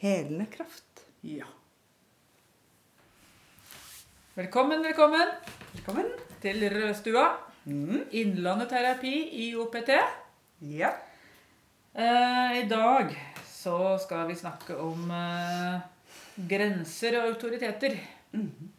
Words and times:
helende 0.00 0.46
kraft. 0.46 1.04
Ja. 1.20 1.46
Velkommen, 4.34 4.82
velkommen 4.82 5.28
Velkommen. 5.74 6.06
til 6.40 6.62
Rødstua. 6.72 7.26
Mm. 7.64 8.04
Innlandet 8.16 8.70
terapi 8.72 9.12
i 9.44 9.50
OPT. 9.60 9.90
Ja. 10.60 10.90
Eh, 11.92 12.58
I 12.62 12.66
dag 12.70 13.12
så 13.46 13.98
skal 14.00 14.28
vi 14.30 14.38
snakke 14.40 14.78
om 14.80 15.10
eh, 15.12 15.80
grenser 16.48 17.18
og 17.20 17.34
autoriteter. 17.34 17.98
Mm. 18.32 18.70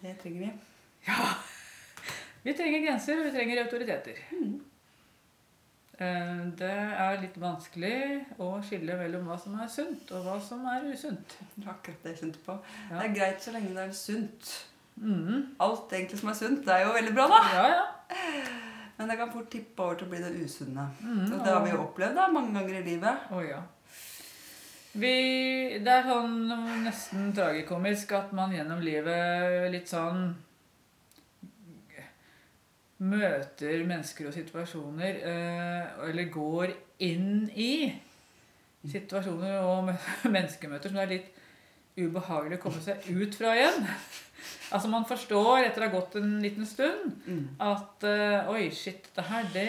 Det 0.00 0.14
trenger 0.22 0.40
vi. 0.46 0.52
Ja. 1.08 1.16
Vi 2.42 2.54
trenger 2.56 2.80
grenser, 2.80 3.18
og 3.20 3.26
vi 3.26 3.30
trenger 3.34 3.58
autoriteter. 3.66 4.16
Eh, 4.32 4.52
Det 6.00 6.70
er 6.72 7.18
litt 7.20 7.34
vanskelig 7.40 7.92
å 8.40 8.54
skille 8.64 8.94
mellom 8.96 9.26
hva 9.28 9.36
som 9.40 9.58
er 9.60 9.68
sunt, 9.68 10.08
og 10.16 10.24
hva 10.24 10.38
som 10.40 10.62
er 10.72 10.86
usunt. 10.88 11.34
Akkurat 11.60 12.00
det 12.06 12.14
jeg 12.14 12.20
kjente 12.22 12.40
på. 12.46 12.56
Ja. 12.88 12.94
Det 12.96 13.04
er 13.10 13.16
greit 13.18 13.44
så 13.44 13.52
lenge 13.52 13.74
det 13.76 13.84
er 13.84 13.92
sunt. 13.98 14.52
Mm. 14.96 15.42
Alt 15.60 15.92
egentlig 15.96 16.20
som 16.22 16.32
er 16.32 16.38
sunt, 16.40 16.62
det 16.64 16.72
er 16.74 16.86
jo 16.86 16.94
veldig 16.96 17.12
bra, 17.18 17.26
da. 17.34 17.42
Ja, 17.52 17.66
ja. 17.74 17.84
Men 18.96 19.08
det 19.12 19.16
kan 19.20 19.30
fort 19.32 19.48
tippe 19.52 19.80
over 19.84 19.96
til 20.00 20.08
å 20.08 20.12
bli 20.12 20.18
det 20.24 20.32
usunne. 20.44 20.86
Mm, 21.00 21.20
Og 21.32 21.38
det 21.44 21.52
har 21.52 21.62
vi 21.64 21.70
jo 21.72 21.84
opplevd 21.86 22.16
da, 22.20 22.26
mange 22.32 22.52
ganger 22.56 22.80
i 22.80 22.82
livet. 22.88 23.28
Oh, 23.32 23.40
ja. 23.44 23.60
Vi, 24.92 25.12
det 25.84 25.92
er 25.94 26.08
sånn 26.08 26.34
nesten 26.84 27.28
tragikomisk 27.36 28.12
at 28.18 28.32
man 28.36 28.52
gjennom 28.56 28.80
livet 28.82 29.68
litt 29.72 29.88
sånn 29.88 30.32
møter 33.00 33.84
mennesker 33.88 34.28
og 34.28 34.34
situasjoner, 34.36 35.20
eh, 35.24 36.08
eller 36.10 36.26
går 36.32 36.72
inn 37.06 37.46
i 37.56 37.90
situasjoner 38.88 39.58
og 39.64 39.88
menneskemøter 40.34 40.88
som 40.92 40.98
det 41.00 41.06
er 41.06 41.14
litt 41.14 41.30
ubehagelig 42.00 42.58
å 42.60 42.62
komme 42.62 42.80
seg 42.84 43.08
ut 43.12 43.34
fra 43.36 43.54
igjen. 43.56 43.82
Altså 44.70 44.88
Man 44.88 45.04
forstår 45.08 45.64
etter 45.66 45.82
å 45.82 45.88
ha 45.88 45.94
gått 45.96 46.14
en 46.20 46.36
liten 46.44 46.66
stund 46.68 47.16
Mm. 47.26 47.42
at 47.60 48.04
eh, 48.08 48.48
Oi, 48.52 48.68
shit, 48.72 49.08
det 49.16 49.24
her, 49.28 49.48
det 49.52 49.66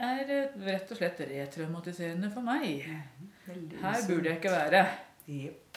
er 0.00 0.32
eh, 0.32 0.58
rett 0.66 0.90
og 0.92 0.98
slett 1.00 1.20
retraumatiserende 1.30 2.30
for 2.32 2.44
meg. 2.46 2.84
Her 3.46 4.06
burde 4.08 4.30
jeg 4.32 4.38
ikke 4.40 4.52
være. 4.54 4.84
Jep. 5.30 5.69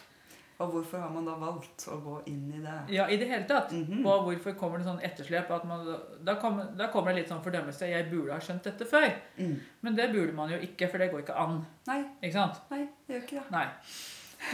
Og 0.59 0.69
hvorfor 0.71 0.99
har 1.01 1.09
man 1.09 1.25
da 1.25 1.33
valgt 1.41 1.87
å 1.89 1.97
gå 2.03 2.21
inn 2.29 2.51
i 2.53 2.59
det? 2.61 2.75
Ja, 2.93 3.07
i 3.09 3.17
det 3.17 3.27
hele 3.27 3.45
tatt. 3.49 3.71
Mhm. 3.71 4.05
Og 4.05 4.23
hvorfor 4.27 4.53
kommer 4.59 4.77
det 4.77 4.85
sånn 4.85 5.01
etterslep? 5.03 5.49
at 5.51 5.65
man, 5.65 5.85
da, 6.23 6.35
kommer, 6.35 6.65
da 6.77 6.87
kommer 6.93 7.11
det 7.13 7.23
litt 7.23 7.29
sånn 7.33 7.43
fordømmelse. 7.43 7.89
Jeg 7.89 8.09
burde 8.11 8.33
ha 8.33 8.39
skjønt 8.39 8.63
dette 8.63 8.85
før. 8.85 9.09
Mm. 9.37 9.59
Men 9.81 9.95
det 9.95 10.11
burde 10.13 10.33
man 10.33 10.49
jo 10.51 10.57
ikke, 10.57 10.89
for 10.91 10.97
det 10.97 11.11
går 11.11 11.19
ikke 11.25 11.35
an. 11.37 11.65
Nei, 11.87 12.03
Ikke 12.21 12.33
sant? 12.33 12.61
nei, 12.71 12.87
det 13.07 13.15
gjør 13.15 13.23
ikke 13.27 13.39
det. 13.41 13.51
Nei. 13.51 13.65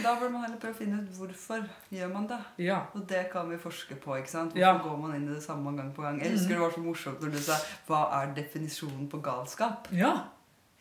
Da 0.04 0.16
burde 0.20 0.32
man 0.32 0.44
heller 0.44 0.60
prøve 0.62 0.74
å 0.76 0.78
finne 0.78 1.02
ut 1.02 1.10
hvorfor 1.18 1.64
gjør 1.92 2.12
man 2.14 2.28
det. 2.28 2.40
Ja. 2.62 2.84
Og 2.96 3.08
det 3.10 3.30
kan 3.31 3.50
vi 3.50 3.58
forske 3.58 3.96
på. 4.00 4.16
ikke 4.18 4.30
sant? 4.30 4.54
Hvorfor 4.54 4.60
Ja. 4.60 4.78
går 4.84 4.98
man 5.02 5.16
inn 5.16 5.28
i 5.30 5.34
det 5.34 5.44
samme 5.44 5.76
gang 5.76 5.92
på 5.94 6.02
gang? 6.02 6.20
Jeg 6.22 6.31
husker 6.31 6.50
det 6.56 6.60
var 6.60 6.72
så 6.72 6.80
morsomt 6.84 7.20
når 7.22 7.31
du 7.31 7.38
sa 7.38 7.54
'Hva 7.88 8.24
er 8.24 8.34
definisjonen 8.36 9.10
på 9.10 9.22
galskap?' 9.22 9.88
Ja. 9.92 10.26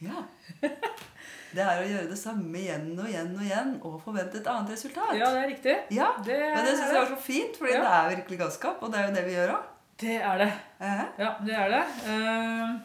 Ja. 0.04 0.22
Det 1.48 1.62
er 1.64 1.78
å 1.81 1.84
gjøre 1.88 2.09
det 2.10 2.19
samme 2.20 2.59
igjen 2.60 2.91
og 3.00 3.06
igjen 3.09 3.31
og 3.32 3.41
igjen 3.47 3.70
og 3.88 3.94
forvente 4.04 4.36
et 4.36 4.48
annet 4.53 4.69
resultat. 4.75 5.14
ja, 5.16 5.31
det 5.32 5.38
er 5.41 5.47
riktig. 5.48 5.76
Ja, 5.97 6.10
Det 6.25 6.36
Men 6.36 6.66
det 6.66 6.75
syns 6.76 6.82
er 6.91 6.92
jeg 6.92 7.00
var 7.00 7.09
så 7.14 7.20
fint, 7.25 7.56
fordi 7.56 7.72
Ja. 7.72 7.81
det 7.81 7.92
er 7.97 8.10
virkelig 8.16 8.38
galskap. 8.42 8.82
Og 8.84 8.92
det 8.92 8.98
er 9.00 9.06
jo 9.08 9.14
det 9.14 9.22
vi 9.25 9.32
gjør 9.32 9.53
òg. 9.54 9.62
Det 9.98 10.16
er 10.20 10.38
det. 10.42 10.48
Eh? 10.81 11.00
Ja, 11.19 11.31
det 11.47 11.54
er 11.56 11.72
det. 11.72 11.81
Uh, 12.04 12.76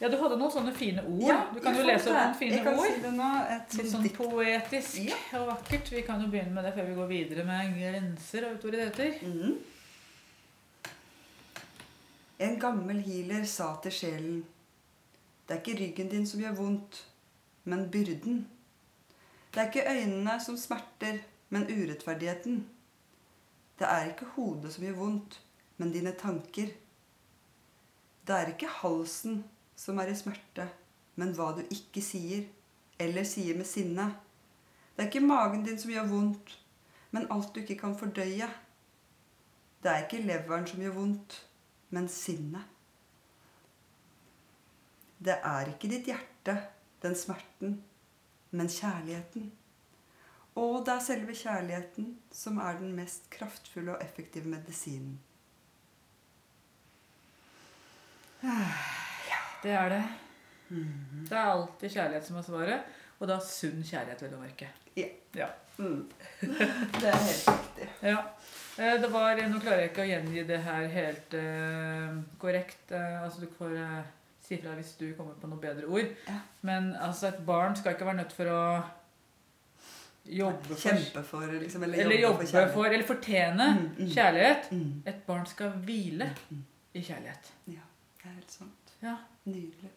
ja, 0.00 0.08
du 0.08 0.16
hadde 0.22 0.38
noen 0.38 0.54
sånne 0.54 0.72
fine 0.72 1.02
ord. 1.02 1.24
Ja, 1.26 1.40
du 1.52 1.58
kan 1.60 1.74
jo 1.76 1.82
lese 1.84 2.04
det. 2.08 2.14
noen 2.14 2.38
fine 2.38 2.62
ord. 2.76 2.86
si 2.86 3.02
det 3.02 3.12
nå. 3.18 3.32
Et 3.56 3.74
Litt 3.80 3.90
sånn 3.90 4.06
ditt. 4.06 4.16
poetisk 4.16 5.02
Ja. 5.10 5.18
og 5.40 5.48
vakkert. 5.50 5.90
Vi 5.90 6.02
kan 6.06 6.22
jo 6.22 6.30
begynne 6.30 6.54
med 6.54 6.64
det 6.64 6.72
før 6.78 6.86
vi 6.86 6.94
går 6.94 7.10
videre 7.10 7.44
med 7.44 7.74
grenser 7.76 8.46
og 8.46 8.54
autoriteter. 8.54 9.18
Mm. 9.26 9.58
En 12.40 12.56
gammel 12.62 13.02
healer 13.04 13.44
sa 13.44 13.74
til 13.82 13.92
sjelen 13.92 14.40
Det 15.50 15.56
er 15.56 15.62
ikke 15.64 15.82
ryggen 15.82 16.10
din 16.10 16.26
som 16.30 16.40
gjør 16.40 16.52
vondt, 16.54 16.98
men 17.64 17.88
byrden. 17.90 18.44
Det 19.54 19.58
er 19.58 19.66
ikke 19.66 19.90
øynene 19.90 20.36
som 20.44 20.56
smerter, 20.56 21.18
men 21.48 21.66
urettferdigheten. 21.66 22.68
Det 23.78 23.88
er 23.88 24.12
ikke 24.12 24.28
hodet 24.36 24.70
som 24.72 24.84
gjør 24.84 24.94
vondt, 25.00 25.40
men 25.76 25.90
dine 25.92 26.12
tanker. 26.12 26.70
Det 28.26 28.36
er 28.36 28.52
ikke 28.52 28.70
halsen 28.70 29.42
som 29.74 29.98
er 29.98 30.12
i 30.12 30.14
smerte, 30.14 30.68
men 31.18 31.34
hva 31.34 31.50
du 31.58 31.64
ikke 31.66 31.98
sier, 31.98 32.46
eller 33.02 33.26
sier 33.26 33.58
med 33.58 33.66
sinne. 33.66 34.06
Det 34.94 35.02
er 35.02 35.10
ikke 35.10 35.26
magen 35.26 35.66
din 35.66 35.82
som 35.82 35.90
gjør 35.90 36.12
vondt, 36.14 36.58
men 37.10 37.26
alt 37.26 37.50
du 37.54 37.64
ikke 37.64 37.82
kan 37.82 37.98
fordøye. 37.98 38.54
Det 39.82 39.90
er 39.90 40.06
ikke 40.06 40.22
leveren 40.30 40.70
som 40.70 40.86
gjør 40.86 41.00
vondt, 41.02 41.46
men 41.90 42.06
sinnet. 42.08 42.79
Det 45.20 45.36
er 45.44 45.68
ikke 45.68 45.90
ditt 45.92 46.06
hjerte, 46.08 46.56
den 47.02 47.16
smerten, 47.16 47.74
men 48.50 48.68
kjærligheten. 48.72 49.50
Og 50.60 50.80
det 50.86 50.94
er 50.94 51.04
selve 51.04 51.34
kjærligheten 51.36 52.14
som 52.34 52.58
er 52.58 52.78
den 52.80 52.94
mest 52.96 53.28
kraftfulle 53.32 53.94
og 53.94 54.04
effektive 54.04 54.48
medisinen. 54.48 55.18
Det 59.62 59.70
er 59.76 59.88
det. 59.92 60.04
Det 61.28 61.36
er 61.36 61.50
alltid 61.50 61.90
kjærlighet 61.92 62.26
som 62.26 62.36
er 62.40 62.44
svaret. 62.46 62.92
Og 63.20 63.28
da 63.28 63.36
sunn 63.44 63.82
kjærlighet, 63.84 64.22
vil 64.24 64.30
du 64.32 64.38
merke. 64.40 64.70
Ja. 64.96 65.08
Ja. 65.36 65.48
Mm. 65.76 66.06
Det 66.40 67.10
er 67.10 67.18
helt 67.26 67.48
riktig. 67.50 67.88
ja. 68.02 68.22
Eh, 68.78 69.00
Det 69.02 69.12
var, 69.12 69.42
Nå 69.48 69.60
klarer 69.60 69.82
jeg 69.82 69.90
ikke 69.90 70.06
å 70.06 70.08
gjengi 70.08 70.44
det 70.48 70.60
her 70.64 70.86
helt 70.94 71.36
uh, 71.36 72.16
korrekt. 72.40 72.86
Uh, 72.88 73.20
altså 73.26 73.44
Du 73.44 73.52
får 73.58 73.76
eh, 73.76 74.00
si 74.50 74.56
fra 74.58 74.72
hvis 74.74 74.96
du 74.98 75.04
kommer 75.14 75.34
på 75.38 75.46
noe 75.50 75.60
bedre 75.62 75.86
ord. 75.86 76.08
Ja. 76.26 76.38
Men 76.66 76.88
altså 76.98 77.28
et 77.30 77.44
barn 77.46 77.76
skal 77.78 77.94
ikke 77.94 78.06
være 78.08 78.16
nødt 78.24 78.32
for 78.34 78.50
å 78.50 78.62
jobbe 80.30 80.74
for 80.74 80.82
Kjempe 80.88 81.22
for, 81.24 81.46
liksom, 81.62 81.82
eller, 81.86 82.02
Eller 82.04 82.20
jobbe 82.24 82.46
for 82.50 82.68
for, 82.74 82.84
eller 82.90 83.06
fortjene 83.06 83.68
Mm, 83.76 83.86
mm. 83.98 84.10
kjærlighet. 84.14 84.68
Mm. 84.72 85.02
Et 85.06 85.22
barn 85.26 85.46
skal 85.46 85.70
hvile 85.86 86.30
Mm. 86.50 86.64
i 86.94 87.00
kjærlighet. 87.02 87.52
Ja, 87.68 87.86
det 88.18 88.26
er 88.30 88.34
helt 88.34 88.50
sant. 88.50 88.94
Ja, 89.02 89.14
Nydelig. 89.46 89.90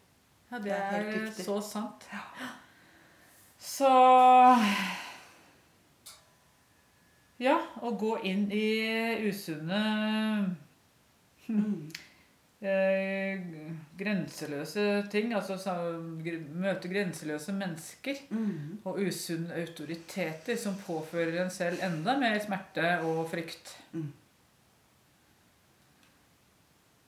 ja 0.51 0.57
det 0.57 0.63
Det 0.63 0.71
er 0.71 0.91
helt 0.91 1.07
er 1.15 1.21
riktig. 1.25 1.45
så 1.45 1.61
sant. 1.61 2.07
Ja. 2.13 2.47
Så 3.59 3.89
Ja, 7.39 7.57
å 7.81 7.89
gå 7.99 8.17
inn 8.23 8.51
i 8.51 9.27
usunne 9.27 10.55
Mm. 11.49 11.89
Grenseløse 13.97 14.83
ting, 15.13 15.33
altså 15.37 15.57
møte 16.53 16.89
grenseløse 16.89 17.53
mennesker 17.53 18.23
Mm. 18.29 18.79
og 18.85 18.97
usunne 19.03 19.53
autoriteter 19.61 20.57
som 20.57 20.75
påfører 20.87 21.41
en 21.43 21.51
selv 21.53 21.77
enda 21.85 22.17
mer 22.17 22.39
smerte 22.41 22.99
og 23.05 23.29
frykt. 23.29 23.75
Mm. 23.93 24.11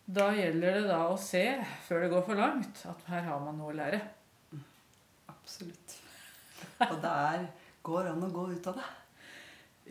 Da 0.06 0.28
gjelder 0.38 0.76
det 0.80 0.84
da 0.92 1.00
å 1.10 1.18
se, 1.18 1.42
før 1.88 2.04
det 2.06 2.12
går 2.12 2.26
for 2.28 2.38
langt, 2.38 2.84
at 2.86 3.08
her 3.10 3.24
har 3.26 3.40
man 3.42 3.58
noe 3.58 3.72
å 3.74 3.78
lære. 3.80 4.02
Absolutt. 5.32 5.96
Og 6.86 7.00
det 7.02 7.14
er, 7.14 7.48
går 7.86 8.12
an 8.12 8.24
å 8.28 8.30
gå 8.34 8.46
ut 8.52 8.68
av 8.70 8.78
det. 8.78 8.86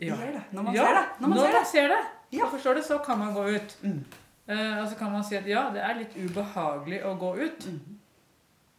Ja. 0.07 0.15
det. 0.19 0.43
Når 0.51 0.63
man 0.67 0.75
ja, 0.75 0.85
ser 0.85 0.95
det. 0.95 1.03
Når 1.19 1.31
man 1.31 1.39
ser 1.39 1.51
det. 1.55 1.65
ser 1.71 1.87
det. 1.91 1.99
Ja. 2.35 2.45
Og 2.45 2.51
forstår 2.55 2.79
det, 2.79 2.85
så 2.87 2.97
kan 3.03 3.19
man 3.19 3.33
gå 3.35 3.43
ut. 3.55 3.75
Mm. 3.83 3.99
Eh, 4.47 4.77
og 4.81 4.87
så 4.91 4.95
kan 4.99 5.11
man 5.11 5.23
si 5.25 5.37
at 5.39 5.47
ja, 5.49 5.63
det 5.73 5.81
er 5.81 5.97
litt 5.97 6.15
ubehagelig 6.21 6.99
å 7.09 7.15
gå 7.17 7.31
ut. 7.41 7.65
Mm. 7.71 7.95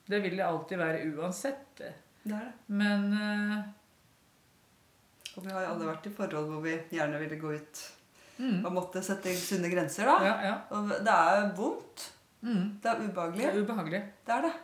Det 0.06 0.20
vil 0.22 0.36
det 0.38 0.44
alltid 0.46 0.78
være 0.78 1.00
uansett. 1.16 1.64
Det 1.80 1.88
er 2.30 2.44
det. 2.46 2.52
Men 2.78 3.06
uh, 3.12 3.56
Og 5.36 5.44
vi 5.44 5.50
har 5.50 5.64
jo 5.64 5.72
alle 5.72 5.88
vært 5.90 6.06
i 6.06 6.12
forhold 6.14 6.46
hvor 6.52 6.62
vi 6.64 6.76
gjerne 6.94 7.18
ville 7.20 7.38
gå 7.40 7.50
ut 7.58 7.80
mm, 8.38 8.60
og 8.64 8.70
måtte 8.76 9.02
sette 9.04 9.34
sunne 9.36 9.68
grenser, 9.72 10.06
da. 10.06 10.14
ja, 10.24 10.36
ja. 10.46 10.54
Og 10.78 10.88
det 10.94 11.16
er 11.16 11.50
vondt. 11.58 12.06
Mm, 12.46 12.78
Det 12.82 12.90
er 12.92 13.00
det 13.00 13.08
ubehagelig. 13.10 13.44
er 13.50 13.58
ubehagelig. 13.60 14.02
Det 14.26 14.34
er 14.36 14.46
det. 14.46 14.54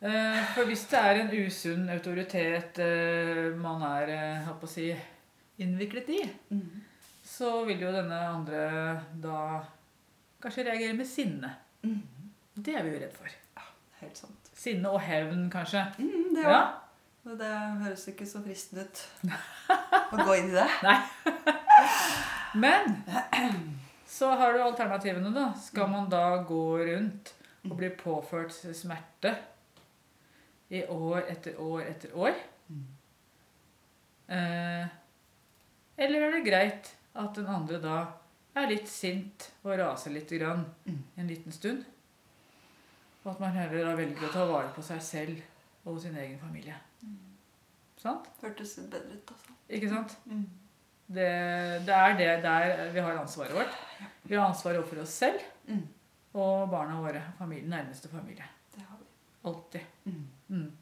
Eh, 0.00 0.44
for 0.54 0.68
hvis 0.68 0.84
det 0.92 1.00
er 1.00 1.22
en 1.22 1.32
usunn 1.46 1.88
autoritet 1.96 2.78
man 3.60 3.82
er 3.88 4.12
holdt 4.46 4.60
på 4.62 4.68
å 4.68 4.74
si, 4.76 4.86
innviklet 5.64 6.08
i, 6.18 6.20
Mm. 6.52 6.86
Så 7.40 7.50
vil 7.64 7.80
jo 7.80 7.90
denne 7.94 8.18
andre 8.28 8.64
da 9.22 9.38
kanskje 10.44 10.66
reagere 10.68 10.96
med 10.98 11.08
sinne. 11.08 11.54
Mm. 11.86 12.02
Det 12.60 12.74
er 12.76 12.84
vi 12.84 12.92
jo 12.92 13.00
redd 13.00 13.14
for. 13.16 13.32
Ja, 13.56 13.64
Helt 14.02 14.18
sant. 14.20 14.50
Sinne 14.60 14.90
og 14.92 15.00
hevn, 15.00 15.46
kanskje. 15.52 15.86
Mm, 15.98 16.34
det 16.36 16.44
Ja. 16.44 16.60
òg. 16.60 16.76
Og 17.30 17.38
det 17.38 17.48
høres 17.84 18.06
ikke 18.08 18.24
så 18.28 18.40
fristende 18.44 18.84
ut 18.84 19.00
å 20.12 20.20
gå 20.24 20.36
inn 20.38 20.48
i 20.48 20.54
det. 20.56 20.66
Nei. 20.86 20.94
Men 22.60 22.96
så 24.08 24.30
har 24.40 24.52
du 24.56 24.62
alternativene, 24.64 25.32
da. 25.36 25.50
Skal 25.60 25.88
man 25.92 26.08
da 26.12 26.22
gå 26.48 26.62
rundt 26.88 27.32
og 27.68 27.76
bli 27.76 27.90
påført 28.00 28.52
smerte 28.56 29.34
i 30.72 30.80
år 30.88 31.28
etter 31.28 31.60
år 31.60 31.84
etter 31.90 32.16
år? 32.16 32.40
Mm. 32.72 32.86
Eh, 34.30 34.88
eller 36.00 36.26
er 36.28 36.36
det 36.38 36.44
greit 36.48 36.90
at 37.14 37.34
den 37.34 37.46
andre 37.46 37.80
da 37.82 37.96
er 38.56 38.68
litt 38.70 38.88
sint 38.88 39.50
og 39.64 39.78
raser 39.78 40.10
litt 40.14 40.30
grann 40.30 40.64
Mm. 40.86 41.02
en 41.16 41.26
liten 41.28 41.52
stund? 41.52 41.84
Og 43.24 43.32
at 43.32 43.40
man 43.40 43.52
heller 43.52 43.84
da 43.84 43.94
velger 43.96 44.28
å 44.28 44.32
ta 44.32 44.44
vare 44.46 44.72
på 44.74 44.82
seg 44.82 45.02
selv 45.02 45.42
og 45.86 46.00
sin 46.00 46.16
egen 46.16 46.38
familie. 46.38 46.74
Sant? 48.00 48.28
Hørtes 48.42 48.76
bedre 48.90 49.12
ut, 49.18 49.30
altså. 49.34 49.52
Ikke 49.68 49.88
sant? 49.90 50.16
Mm. 50.26 50.46
Det, 51.10 51.26
det 51.86 51.94
er 51.94 52.16
det 52.16 52.28
der 52.42 52.90
vi 52.94 53.00
har 53.00 53.18
ansvaret 53.18 53.52
vårt. 53.52 53.74
Vi 54.24 54.34
har 54.36 54.46
ansvaret 54.48 54.78
overfor 54.78 55.02
oss 55.02 55.10
selv 55.20 55.40
Mm. 55.68 55.86
og 56.34 56.70
barna 56.70 57.00
våre. 57.00 57.22
Familien, 57.38 57.68
nærmeste 57.70 58.08
familie. 58.08 58.44
Det 58.74 58.82
har 58.88 58.96
vi. 58.98 59.04
Alltid. 59.44 59.80
Mm. 60.04 60.26
Mm. 60.48 60.72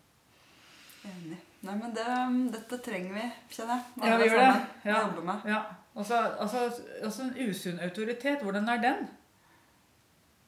Enig. 1.04 1.38
Nei, 1.62 1.74
men 1.74 1.90
det, 1.94 2.04
dette 2.54 2.78
trenger 2.84 3.14
vi, 3.14 3.22
kjenner 3.50 3.80
jeg. 3.80 4.04
Ja, 4.08 4.16
vi 4.18 4.24
gjør 4.28 4.36
det. 4.38 4.44
sammen. 4.46 4.66
Vi 4.84 4.90
Ja. 4.90 5.00
jobber 5.00 5.22
med. 5.22 5.40
Ja. 5.50 5.62
Og 5.94 6.04
altså, 6.40 6.82
altså 7.02 7.22
en 7.22 7.48
usunn 7.50 7.78
autoritet, 7.80 8.42
hvordan 8.42 8.68
er 8.68 8.80
den? 8.82 9.08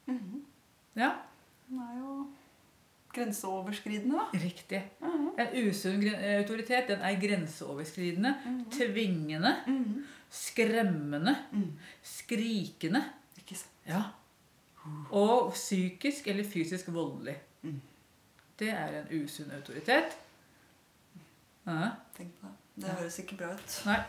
Mhm. 0.05 0.45
Ja, 0.95 1.09
Den 1.69 1.79
er 1.79 1.99
jo 1.99 2.27
grenseoverskridende, 3.13 4.15
da. 4.15 4.39
riktig. 4.39 4.83
Mhm. 5.01 5.29
En 5.39 5.67
usunn 5.69 6.03
autoritet, 6.37 6.87
den 6.87 6.99
er 7.01 7.19
grenseoverskridende, 7.19 8.35
Mhm. 8.45 8.65
tvingende, 8.71 9.55
Mhm. 9.67 10.05
skremmende, 10.29 11.35
Mhm. 11.51 11.77
skrikende. 12.03 13.03
Ikke 13.37 13.55
sant. 13.55 13.71
Ja. 13.87 14.01
Og 15.11 15.51
psykisk 15.53 16.27
eller 16.27 16.43
fysisk 16.43 16.85
voldelig. 16.93 17.35
Mm. 17.61 17.81
Det 18.59 18.69
er 18.69 18.87
en 18.87 19.23
usunn 19.23 19.51
autoritet. 19.51 20.17
Ja. 21.67 21.91
Tenk 22.17 22.33
på 22.41 22.47
det. 22.49 22.57
Det 22.85 22.95
høres 22.97 23.19
ikke 23.21 23.37
bra 23.41 23.51
ut. 23.53 23.75
Nei. 23.85 23.99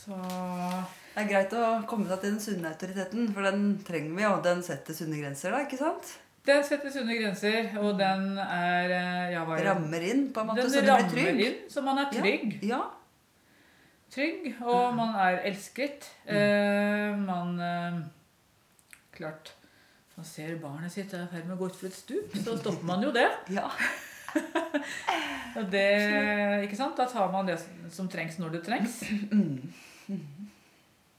Så 0.00 0.16
Det 0.16 1.22
er 1.22 1.28
greit 1.28 1.52
å 1.58 1.64
komme 1.90 2.08
seg 2.08 2.22
til 2.22 2.32
den 2.34 2.40
sunne 2.42 2.70
autoriteten, 2.72 3.28
for 3.34 3.44
den 3.46 3.64
trenger 3.86 4.16
vi, 4.16 4.24
og 4.30 4.42
den 4.46 4.62
setter 4.64 4.96
sunne 4.96 5.18
grenser, 5.20 5.52
da, 5.54 5.60
ikke 5.66 5.78
sant? 5.80 6.14
Den 6.46 6.62
setter 6.64 6.90
sunne 6.94 7.18
grenser, 7.18 7.68
og 7.82 7.98
den 8.00 8.38
er 8.40 8.94
eh, 8.96 9.26
ja, 9.34 9.42
hva 9.44 9.58
er 9.58 9.60
det? 9.60 9.66
Rammer 9.74 10.06
inn, 10.08 10.22
på 10.32 10.40
en 10.40 10.48
måte, 10.48 10.62
Den 10.64 10.72
så 10.72 10.80
du 10.80 10.88
blir 10.88 11.10
trygg. 11.12 11.42
inn, 11.44 11.58
så 11.70 11.82
man 11.84 12.00
er 12.00 12.08
trygg. 12.14 12.56
Ja. 12.64 12.80
Trygg, 14.10 14.46
og 14.64 14.94
man 14.96 15.12
er 15.20 15.42
elsket. 15.50 16.08
Eh, 16.26 17.12
man 17.20 17.60
eh, 17.62 18.00
Klart 19.14 19.52
Man 20.16 20.24
ser 20.26 20.56
barnet 20.62 20.92
sitt 20.92 21.12
er 21.14 21.22
i 21.26 21.28
ferd 21.30 21.46
med 21.46 21.54
å 21.54 21.60
gå 21.60 21.68
utfor 21.70 21.86
et 21.90 21.94
stup, 21.96 22.34
så 22.44 22.56
stopper 22.58 22.88
man 22.88 23.04
jo 23.04 23.12
det. 23.14 23.28
ja. 23.54 23.68
Og 25.60 25.64
det 25.72 25.86
ikke 26.66 26.78
sant? 26.78 26.96
Da 26.98 27.06
tar 27.10 27.30
man 27.32 27.48
det 27.48 27.56
som 27.92 28.08
trengs 28.10 28.36
når 28.40 28.52
det 28.56 28.60
trengs. 28.66 29.00
Mm. 29.32 30.20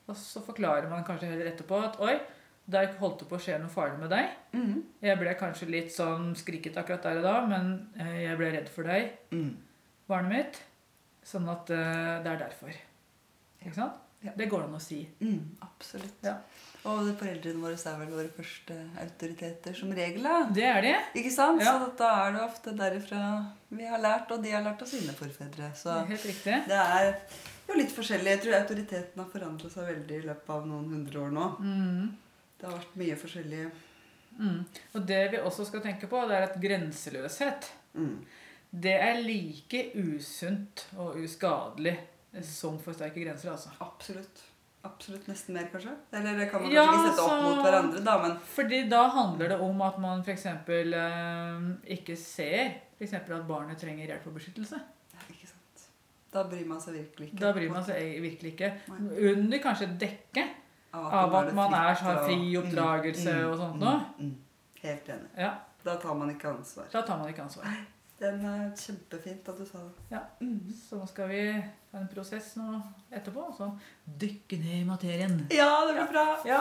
Og 0.10 0.16
så 0.18 0.42
forklarer 0.44 0.90
man 0.92 1.04
kanskje 1.08 1.30
heller 1.31 1.50
etterpå 1.52 1.78
at 1.86 2.00
oi, 2.04 2.16
der 2.72 2.90
holdt 3.00 3.22
det 3.24 3.28
på 3.30 3.38
å 3.38 3.42
skje 3.44 3.58
noe 3.62 3.72
farlig 3.72 4.00
med 4.02 4.12
deg. 4.13 4.31
Mm. 4.56 4.78
Jeg 5.04 5.19
ble 5.19 5.34
kanskje 5.40 5.69
litt 5.72 5.92
sånn 5.96 6.31
skriket 6.40 6.78
akkurat 6.80 7.04
der 7.08 7.19
og 7.22 7.25
da, 7.28 7.36
men 7.50 7.72
eh, 8.00 8.18
jeg 8.28 8.40
ble 8.40 8.52
redd 8.56 8.69
for 8.72 8.88
deg, 8.88 9.12
Mm. 9.36 9.52
barnet 10.12 10.31
mitt. 10.36 10.62
Sånn 11.28 11.48
at 11.52 11.69
eh, 11.72 12.16
det 12.24 12.31
er 12.34 12.40
derfor. 12.46 12.74
Ikke 13.62 13.75
sant? 13.78 14.00
Ja. 14.22 14.32
Det 14.38 14.46
går 14.52 14.64
an 14.68 14.76
å 14.78 14.82
si. 14.82 15.00
Mm. 15.22 15.58
Absolutt. 15.66 16.20
Ja. 16.26 16.36
Og 16.90 17.08
foreldrene 17.18 17.62
våre 17.62 17.78
er 17.78 17.98
vel 18.00 18.10
våre 18.14 18.30
første 18.34 18.76
autoriteter 19.02 19.74
som 19.78 19.92
regel, 19.94 20.24
da. 20.26 20.36
Det 20.54 20.66
er 20.66 20.82
det. 20.86 20.96
Ikke 21.22 21.32
sant? 21.34 21.62
Ja. 21.62 21.76
Så 21.82 21.92
da 22.00 22.10
er 22.28 22.36
det 22.36 22.42
ofte 22.46 22.74
derifra 22.78 23.22
vi 23.70 23.86
har 23.90 24.02
lært, 24.02 24.32
og 24.34 24.42
de 24.44 24.52
har 24.54 24.64
lært 24.66 24.82
av 24.82 24.90
sine 24.90 25.14
forfedre. 25.18 25.72
Så 25.78 25.94
Helt 26.10 26.26
riktig. 26.26 26.58
det 26.70 26.80
er 26.82 27.12
jo 27.70 27.78
litt 27.78 27.94
forskjellig. 27.96 28.34
Jeg 28.36 28.42
tror 28.46 28.58
autoriteten 28.60 29.24
har 29.24 29.30
forandret 29.34 29.74
seg 29.74 29.90
veldig 29.90 30.18
i 30.22 30.28
løpet 30.30 30.50
av 30.58 30.66
noen 30.70 30.90
hundre 30.96 31.20
år 31.26 31.32
nå. 31.38 31.48
Mm. 31.62 32.12
Det 32.62 32.68
har 32.70 32.78
vært 32.78 32.96
mye 33.02 33.18
forskjellig. 33.26 33.64
Mm. 34.42 34.60
Og 34.96 35.06
det 35.10 35.22
vi 35.34 35.42
også 35.42 35.66
skal 35.70 35.82
tenke 35.86 36.08
på, 36.10 36.22
det 36.30 36.38
er 36.38 36.48
at 36.50 36.62
grenseløshet 36.62 37.72
Mm. 37.94 38.22
det 38.72 38.94
er 39.04 39.18
like 39.20 39.82
usunt 40.00 40.86
og 40.96 41.18
uskadelig 41.20 41.98
som 42.42 42.78
for 42.80 42.94
sterke 42.94 43.20
grenser. 43.24 43.52
altså. 43.52 43.70
Absolutt. 43.82 44.42
Absolutt 44.84 45.28
nesten 45.30 45.54
mer, 45.54 45.68
kanskje? 45.70 45.92
Eller 46.12 46.38
det 46.40 46.48
kan 46.50 46.62
man 46.64 46.72
kanskje 46.72 46.94
ikke 46.96 47.10
sette 47.10 47.22
opp 47.22 47.30
så- 47.30 47.42
mot 47.44 47.60
hverandre, 47.66 48.04
da, 48.04 48.16
men 48.22 48.38
Fordi 48.56 48.90
da 48.90 49.02
handler 49.10 49.48
det 49.50 49.60
om 49.62 49.82
at 49.82 50.00
man 50.00 50.22
f.eks. 50.24 50.46
Eh, 50.46 51.96
ikke 51.98 52.16
ser 52.18 52.74
eksempel 53.02 53.36
at 53.40 53.48
barnet 53.48 53.78
trenger 53.78 54.08
hjelp 54.08 54.26
og 54.28 54.34
beskyttelse. 54.40 54.80
Ikke 55.30 55.48
sant. 55.52 55.86
Da 56.34 56.44
bryr 56.48 56.66
man 56.66 56.80
seg 56.82 56.94
virkelig 56.96 57.28
ikke. 57.32 57.40
Da 57.40 57.52
bryr 57.54 57.70
man 57.72 57.84
seg 57.84 57.96
e- 58.02 58.22
virkelig 58.24 58.54
ikke. 58.56 58.72
Under 58.90 59.60
kanskje 59.60 59.88
dekket 60.00 60.50
Av 60.94 61.06
av 61.14 61.36
at 61.36 61.54
man 61.54 61.74
er, 61.74 61.94
har 61.94 62.24
fri 62.26 62.56
oppdragelse 62.58 63.32
Mm, 63.32 63.52
og 63.52 63.58
sånt 63.60 63.76
mm, 63.76 63.80
noe. 63.80 64.06
mm. 64.20 64.36
Helt 64.82 65.06
enig. 65.08 65.30
Ja, 65.38 65.54
Da 65.86 65.96
tar 65.98 66.14
man 66.16 66.30
ikke 66.30 66.50
ansvar. 66.58 66.86
Da 66.92 67.02
tar 67.02 67.18
man 67.18 67.28
ikke 67.34 67.42
ansvar. 67.44 67.66
Den 68.22 68.44
er 68.46 68.68
kjempefint 68.78 69.48
at 69.50 69.58
du 69.58 69.66
sa 69.66 69.80
det. 69.82 70.04
Ja. 70.12 70.20
Mm. 70.44 70.74
Så 70.78 71.00
nå 71.00 71.08
skal 71.10 71.30
vi 71.32 71.42
ha 71.58 72.00
en 72.00 72.10
prosess 72.12 72.51
nå 72.60 72.68
etterpå. 73.10 73.48
og 73.50 73.56
Så 73.58 73.70
dykke 74.22 74.60
ned 74.62 74.75
i 74.82 74.86
materien. 74.86 75.40
Ja, 75.50 75.72
det 75.88 75.96
blir 75.98 76.12
bra. 76.12 76.25
Ja. 76.46 76.60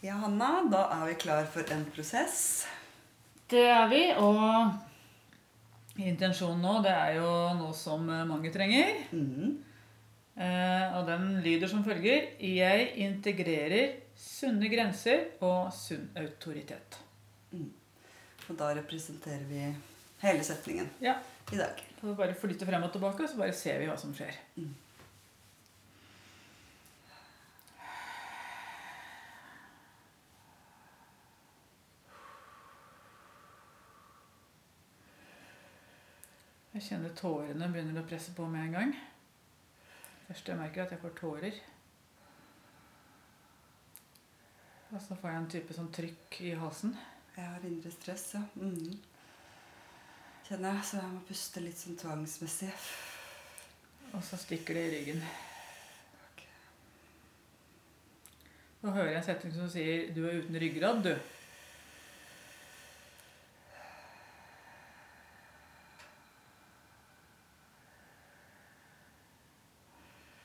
Ja, 0.00 0.14
Hanna, 0.22 0.52
da 0.70 0.84
er 0.94 1.10
vi 1.10 1.18
klar 1.26 1.42
for 1.50 1.74
en 1.74 1.82
prosess. 1.92 2.38
Det 3.50 3.66
er 3.66 3.90
vi, 3.90 4.04
og 4.14 5.98
intensjonen 6.00 6.62
nå, 6.62 6.78
det 6.86 6.94
er 6.94 7.18
jo 7.18 7.34
noe 7.58 7.74
som 7.76 8.06
mange 8.06 8.54
trenger. 8.54 8.94
Mm. 9.10 9.58
Eh, 10.40 10.96
og 10.96 11.04
den 11.10 11.40
lyder 11.44 11.68
som 11.68 11.82
følger 11.84 12.30
Jeg 12.40 12.86
integrerer 13.02 13.98
sunne 14.16 14.70
grenser 14.72 15.34
og 15.44 15.74
sunn 15.74 16.06
autoritet. 16.16 17.02
Og 18.50 18.56
da 18.58 18.72
representerer 18.74 19.44
vi 19.46 19.62
hele 20.24 20.44
setningen 20.44 20.88
Ja. 21.00 21.14
i 21.52 21.56
dag. 21.56 21.78
Så 22.00 22.14
bare 22.18 22.34
flytte 22.34 22.66
frem 22.66 22.82
og 22.82 22.92
tilbake, 22.92 23.28
så 23.28 23.36
bare 23.38 23.52
ser 23.54 23.78
vi 23.78 23.86
hva 23.86 23.96
som 23.98 24.12
skjer. 24.14 24.34
Mm. 24.56 24.74
Jeg 36.74 36.84
kjenner 36.86 37.14
tårene 37.18 37.68
begynner 37.72 37.98
å 38.02 38.06
presse 38.08 38.32
på 38.36 38.46
med 38.50 38.68
en 38.68 38.76
gang. 38.76 38.92
Først 40.28 40.50
jeg 40.52 40.58
merker 40.60 40.84
at 40.84 40.92
jeg 40.94 41.02
får 41.02 41.16
tårer. 41.18 41.56
Og 44.90 45.00
så 45.02 45.16
får 45.18 45.30
jeg 45.32 45.40
en 45.40 45.50
type 45.54 45.74
sånn 45.76 45.90
trykk 45.94 46.38
i 46.46 46.52
halsen. 46.58 46.94
Jeg 47.36 47.44
har 47.44 47.64
indre 47.64 47.90
stress, 47.90 48.34
ja. 48.34 48.42
Mm. 48.54 48.98
Kjenner 50.48 50.74
jeg. 50.74 50.84
Så 50.84 50.96
jeg 50.98 51.12
må 51.14 51.20
puste 51.28 51.62
litt 51.64 51.78
sånn 51.78 51.98
tvangsmessig. 52.00 52.70
Og 54.10 54.22
så 54.26 54.38
stikker 54.40 54.74
det 54.74 54.86
i 54.86 54.94
ryggen. 54.96 55.20
Okay. 56.30 56.48
Nå 58.82 58.94
hører 58.96 59.12
jeg 59.12 59.20
en 59.20 59.28
setning 59.28 59.54
som 59.54 59.68
sier 59.70 60.10
'Du 60.14 60.26
er 60.26 60.40
uten 60.40 60.58
ryggrad, 60.60 61.04
du'. 61.04 61.20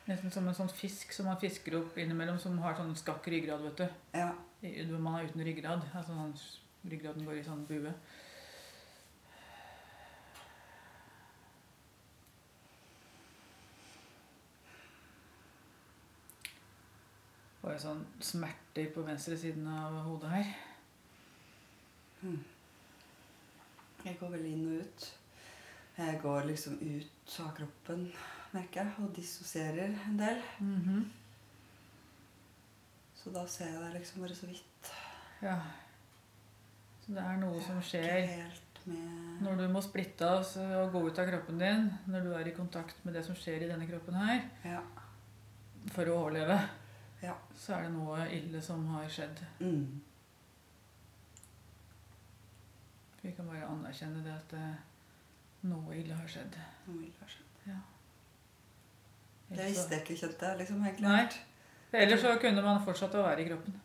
Nesten 0.06 0.32
som 0.32 0.48
en 0.48 0.54
sånn 0.54 0.70
fisk 0.70 1.14
som 1.14 1.26
man 1.26 1.40
fisker 1.42 1.80
opp 1.80 1.98
innimellom, 1.98 2.38
som 2.40 2.60
har 2.62 2.76
sånn 2.78 2.96
skakk 2.96 3.26
ryggrad, 3.28 3.62
vet 3.62 3.78
du. 3.78 3.88
Ja. 4.14 4.36
Man 5.00 5.16
er 5.16 5.26
uten 5.26 5.44
ryggrad. 5.44 5.82
Altså 5.96 6.14
sånn 6.14 6.38
ryggraden 6.90 7.26
går 7.26 7.40
i 7.40 7.44
sånn 7.46 7.66
bue. 7.70 7.94
Bare 17.66 17.82
sånn 17.82 18.04
smerter 18.22 18.92
på 18.94 19.04
venstre 19.08 19.38
siden 19.42 19.66
av 19.68 19.98
hodet 20.06 20.32
her. 20.36 20.56
Jeg 24.06 24.18
går 24.20 24.36
veldig 24.36 24.52
inn 24.54 24.66
og 24.70 24.82
ut. 24.86 25.06
Jeg 25.96 26.20
går 26.22 26.50
liksom 26.50 26.76
ut 26.82 27.38
av 27.42 27.54
kroppen, 27.58 28.10
merker 28.54 28.84
jeg, 28.84 28.94
og 29.02 29.14
dissosierer 29.16 29.96
en 30.06 30.20
del. 30.20 30.42
Mhm. 30.60 31.06
Så 33.16 33.32
da 33.34 33.46
ser 33.48 33.72
jeg 33.72 33.82
deg 33.82 33.94
liksom 33.98 34.22
bare 34.22 34.36
så 34.36 34.46
vidt. 34.46 34.92
Ja. 35.42 35.58
Så 37.06 37.14
det 37.14 37.22
er 37.22 37.38
noe 37.38 37.62
som 37.62 37.82
skjer 37.86 38.32
når 39.42 39.58
du 39.58 39.64
må 39.74 39.82
splitte 39.82 40.26
av 40.30 40.46
og 40.80 40.92
gå 40.94 41.02
ut 41.08 41.20
av 41.20 41.28
kroppen 41.30 41.58
din, 41.62 41.88
når 42.10 42.22
du 42.26 42.34
er 42.38 42.48
i 42.50 42.54
kontakt 42.54 43.00
med 43.06 43.14
det 43.18 43.24
som 43.26 43.36
skjer 43.38 43.64
i 43.66 43.70
denne 43.70 43.88
kroppen 43.90 44.14
her, 44.18 44.44
Ja. 44.64 44.82
for 45.92 46.06
å 46.06 46.18
overleve, 46.26 46.60
Ja. 47.22 47.34
så 47.56 47.74
er 47.78 47.84
det 47.84 47.92
noe 47.94 48.28
ille 48.30 48.62
som 48.62 48.86
har 48.88 49.06
skjedd. 49.10 49.42
Mm. 49.60 50.02
Vi 53.22 53.32
kan 53.32 53.48
bare 53.48 53.66
anerkjenne 53.66 54.24
det 54.24 54.34
at 54.34 54.54
eh, 54.54 54.76
noe 55.64 55.96
ille 55.98 56.14
har 56.14 56.28
skjedd. 56.30 56.58
Noe 56.88 57.02
ille 57.08 57.18
har 57.20 57.28
skjedd. 57.32 57.66
Ja. 57.72 57.80
Det 59.50 59.66
visste 59.72 59.96
jeg 59.96 60.04
ikke, 60.06 60.18
kjente 60.28 60.46
jeg 60.52 60.58
liksom 60.62 60.84
klart. 60.98 61.02
Nei. 61.02 62.02
Ellers 62.04 62.22
så 62.22 62.36
kunne 62.42 62.62
man 62.66 62.84
fortsatt 62.86 63.14
å 63.18 63.24
være 63.26 63.42
i 63.42 63.48
kroppen. 63.50 63.82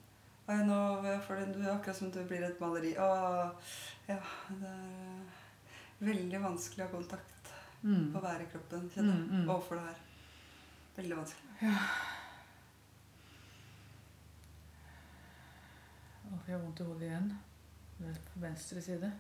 Og 0.51 0.57
jeg 0.57 0.67
nå, 0.67 0.79
får 1.23 1.45
du 1.55 1.61
er 1.63 1.73
akkurat 1.77 1.97
som 1.97 2.11
du 2.11 2.19
blir 2.27 2.43
et 2.43 2.63
maleri. 2.63 2.97
Å, 2.99 3.11
ja, 4.09 4.17
det 4.51 4.71
er 4.71 4.73
eh, 4.75 5.37
veldig 6.03 6.41
vanskelig 6.43 6.83
å 6.83 6.89
ha 6.89 6.95
kontakt 6.97 7.37
Mm. 7.81 8.11
å 8.13 8.21
være 8.21 8.45
i 8.45 8.49
kroppen, 8.53 8.89
kjenner 8.93 9.15
jeg. 9.15 9.23
Mm, 9.25 9.37
mm. 9.41 9.47
Overfor 9.49 9.79
det 9.79 9.85
her. 9.87 10.01
Veldig 10.99 11.17
vanskelig. 11.17 11.71
Og 16.29 16.47
jeg 16.47 16.55
har 16.57 16.61
vondt 16.61 16.83
i 16.83 16.89
hodet 16.91 17.09
igjen. 17.09 17.31
På 18.29 18.43
venstre 18.45 18.83
side. 18.85 19.13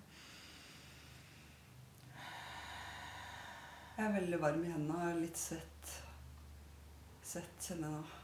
Jeg 3.96 4.06
er 4.06 4.12
veldig 4.20 4.40
varm 4.40 4.64
i 4.64 4.72
hendene 4.72 5.08
og 5.14 5.20
litt 5.25 5.40
svett. 5.40 5.96
Svett 7.32 7.70
kjenner 7.70 7.88
jeg 7.88 7.96
nå. 7.96 8.20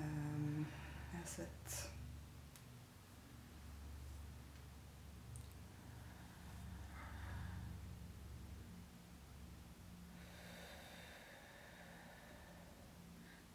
Ehm, 0.00 0.66
jeg 1.12 1.20
har 1.20 1.26
sett 1.36 1.90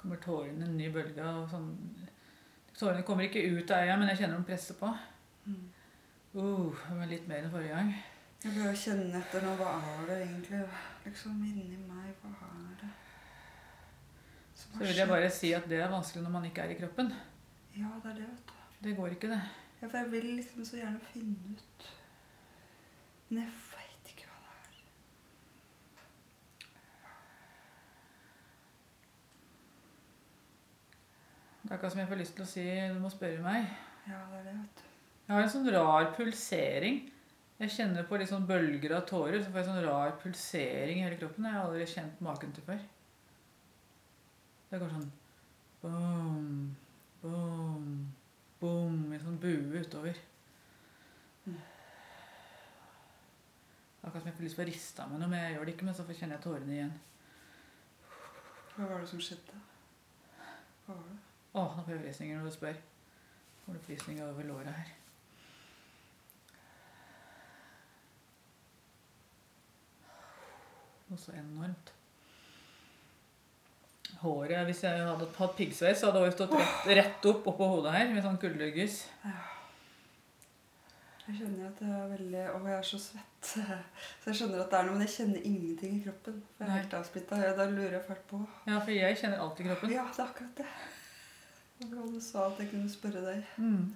kommer 0.06 0.22
tårene 0.22 0.66
en 0.66 0.78
ny 0.78 0.92
bølge 0.94 1.24
av 1.26 1.48
sånn 1.50 1.72
Tårene 2.76 3.06
kommer 3.08 3.24
ikke 3.26 3.40
ut 3.56 3.72
av 3.72 3.86
øya, 3.86 3.96
men 3.96 4.10
jeg 4.12 4.18
kjenner 4.20 4.36
dem 4.36 4.44
presse 4.44 4.74
på. 4.76 4.90
Mm. 5.46 5.62
Uh, 6.36 6.82
var 6.92 7.08
litt 7.08 7.30
mer 7.30 7.46
enn 7.46 7.54
forrige 7.54 7.72
gang. 7.72 7.94
Jeg 8.44 8.52
prøver 8.52 8.74
å 8.74 8.82
kjenne 8.82 9.22
etter 9.22 9.46
nå. 9.46 9.54
Hva 9.62 9.70
er 9.80 10.04
det 10.10 10.18
egentlig 10.26 10.60
liksom 11.06 11.38
inni 11.48 11.80
meg? 11.88 12.12
Hva 12.20 12.50
er 12.50 12.74
det 12.82 12.90
Så 14.74 14.82
vil 14.84 14.98
jeg 15.00 15.08
bare 15.08 15.30
si 15.32 15.52
at 15.56 15.70
det 15.72 15.80
er 15.80 15.92
vanskelig 15.92 16.24
når 16.26 16.34
man 16.34 16.46
ikke 16.50 16.66
er 16.66 16.74
i 16.74 16.80
kroppen. 16.80 17.14
Ja, 17.76 17.92
det 18.04 18.12
er 18.12 18.18
det, 18.20 18.28
vet 18.32 18.50
du. 18.50 18.54
Det 18.84 18.96
går 18.98 19.14
ikke, 19.16 19.30
det. 19.32 19.42
Ja, 19.82 19.88
for 19.88 19.98
jeg 19.98 20.12
vil 20.12 20.26
liksom 20.40 20.66
så 20.66 20.78
gjerne 20.80 21.00
finne 21.12 21.56
ut 21.56 21.88
Men 23.30 23.42
jeg 23.42 23.52
veit 23.72 24.12
ikke 24.12 24.28
hva 24.30 24.38
det 24.44 24.52
er. 24.56 24.78
Det 31.64 31.72
er 31.72 31.76
akkurat 31.78 31.96
som 31.96 32.04
jeg 32.04 32.12
får 32.12 32.22
lyst 32.22 32.36
til 32.38 32.46
å 32.46 32.50
si 32.50 32.66
du 32.96 33.00
må 33.02 33.12
spørre 33.14 33.42
meg. 33.46 33.72
Ja, 34.06 34.22
det 34.32 34.40
er 34.40 34.48
det, 34.50 34.56
vet 34.62 34.82
du. 34.82 34.90
Jeg 35.26 35.34
har 35.34 35.42
en 35.42 35.54
sånn 35.56 35.72
rar 35.74 36.12
pulsering. 36.14 37.00
Jeg 37.58 37.72
kjenner 37.74 38.06
på 38.06 38.20
litt 38.22 38.30
sånn 38.30 38.46
bølger 38.46 38.94
av 39.00 39.08
tårer. 39.10 39.40
Så 39.42 39.50
får 39.50 39.64
jeg 39.64 39.70
sånn 39.72 39.86
rar 39.88 40.12
pulsering 40.22 41.00
i 41.00 41.08
hele 41.08 41.18
kroppen. 41.18 41.48
Jeg 41.48 41.58
har 41.58 41.66
aldri 41.66 41.88
kjent 41.90 42.22
maken 42.26 42.54
til 42.54 42.68
før. 42.68 42.84
Det 44.76 44.82
går 44.82 44.90
sånn 44.92 45.12
boom, 45.80 46.48
boom, 47.22 47.84
boom 48.60 49.14
i 49.16 49.20
sånn 49.22 49.38
bue 49.40 49.80
utover. 49.86 50.18
Akkurat 54.02 54.20
som 54.20 54.28
jeg 54.28 54.36
får 54.36 54.46
lyst 54.50 54.60
til 54.60 54.66
å 54.66 54.68
riste 54.68 55.06
av 55.06 55.14
meg 55.14 55.24
noe, 55.24 55.32
men 55.32 55.46
jeg 55.46 55.56
gjør 55.56 55.64
det 55.64 55.78
ikke. 55.78 55.88
Men 55.88 55.96
så 55.96 56.08
kjenner 56.10 56.36
jeg 56.36 56.44
tårene 56.44 56.76
igjen. 56.76 56.92
Hva 58.74 58.90
var 58.92 59.00
det 59.00 59.10
som 59.14 59.24
skjedde? 59.30 59.64
Hva 60.44 60.92
var 60.92 61.08
det? 61.08 61.18
Å, 61.56 61.64
nå 61.64 61.80
får 61.80 61.96
jeg 61.96 62.04
frysninger 62.04 62.44
når 62.44 62.52
du 62.52 62.58
spør. 62.60 62.86
Får 63.64 63.80
du 63.80 63.84
frysninger 63.88 64.28
over 64.28 64.52
låret 64.52 64.76
her. 64.76 64.96
Noe 71.08 71.30
så 71.30 71.40
enormt. 71.40 71.95
Håret, 74.22 74.66
Hvis 74.70 74.84
jeg 74.86 75.02
hadde 75.02 75.28
hatt 75.38 75.58
piggsveis, 75.58 76.00
så 76.00 76.10
hadde 76.10 76.22
håret 76.24 76.38
stått 76.38 76.56
rett, 76.56 76.88
rett 77.00 77.28
opp 77.30 77.48
oppå 77.52 77.68
hodet 77.76 77.94
her 77.96 78.10
med 78.14 78.24
sånn 78.26 78.40
kuldegys. 78.42 79.04
Jeg 81.26 81.40
kjenner 81.40 81.68
at 81.72 81.80
det 81.82 81.90
er 81.90 82.10
veldig 82.12 82.42
Å, 82.52 82.58
jeg 82.70 82.78
er 82.78 82.86
så 82.86 83.00
svett. 83.02 83.32
Så 83.50 84.30
jeg 84.30 84.38
skjønner 84.40 84.62
at 84.62 84.72
det 84.72 84.78
er 84.78 84.88
noe, 84.88 84.98
men 84.98 85.06
jeg 85.06 85.14
kjenner 85.16 85.48
ingenting 85.50 85.96
i 85.98 86.04
kroppen. 86.06 86.38
For 86.56 86.66
jeg 86.66 86.72
er 86.72 86.84
helt 86.84 86.98
avsplitta. 87.00 87.40
Da 87.58 87.66
lurer 87.70 87.98
jeg 87.98 88.06
fælt 88.08 88.28
på 88.30 88.42
Ja, 88.70 88.78
for 88.78 88.94
jeg 88.94 89.18
kjenner 89.22 89.42
alt 89.42 89.62
i 89.62 89.68
kroppen. 89.68 89.94
Ja, 89.94 90.06
det 90.10 90.22
er 90.22 90.30
akkurat 90.30 90.62
det. 90.62 90.68
Det 91.80 91.90
var 91.92 92.12
du 92.14 92.20
sa 92.24 92.46
at 92.48 92.62
jeg 92.62 92.72
kunne 92.72 92.92
spørre 92.94 93.24
deg. 93.26 93.50
Mm. 93.58 93.90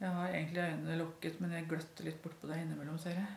Jeg 0.00 0.12
har 0.18 0.28
egentlig 0.28 0.64
øynene 0.64 0.96
lukket, 1.00 1.40
men 1.40 1.52
jeg 1.56 1.68
gløtter 1.70 2.08
litt 2.08 2.20
bortpå 2.24 2.48
deg 2.50 2.64
innimellom, 2.64 2.98
ser 3.00 3.16
jeg. 3.16 3.28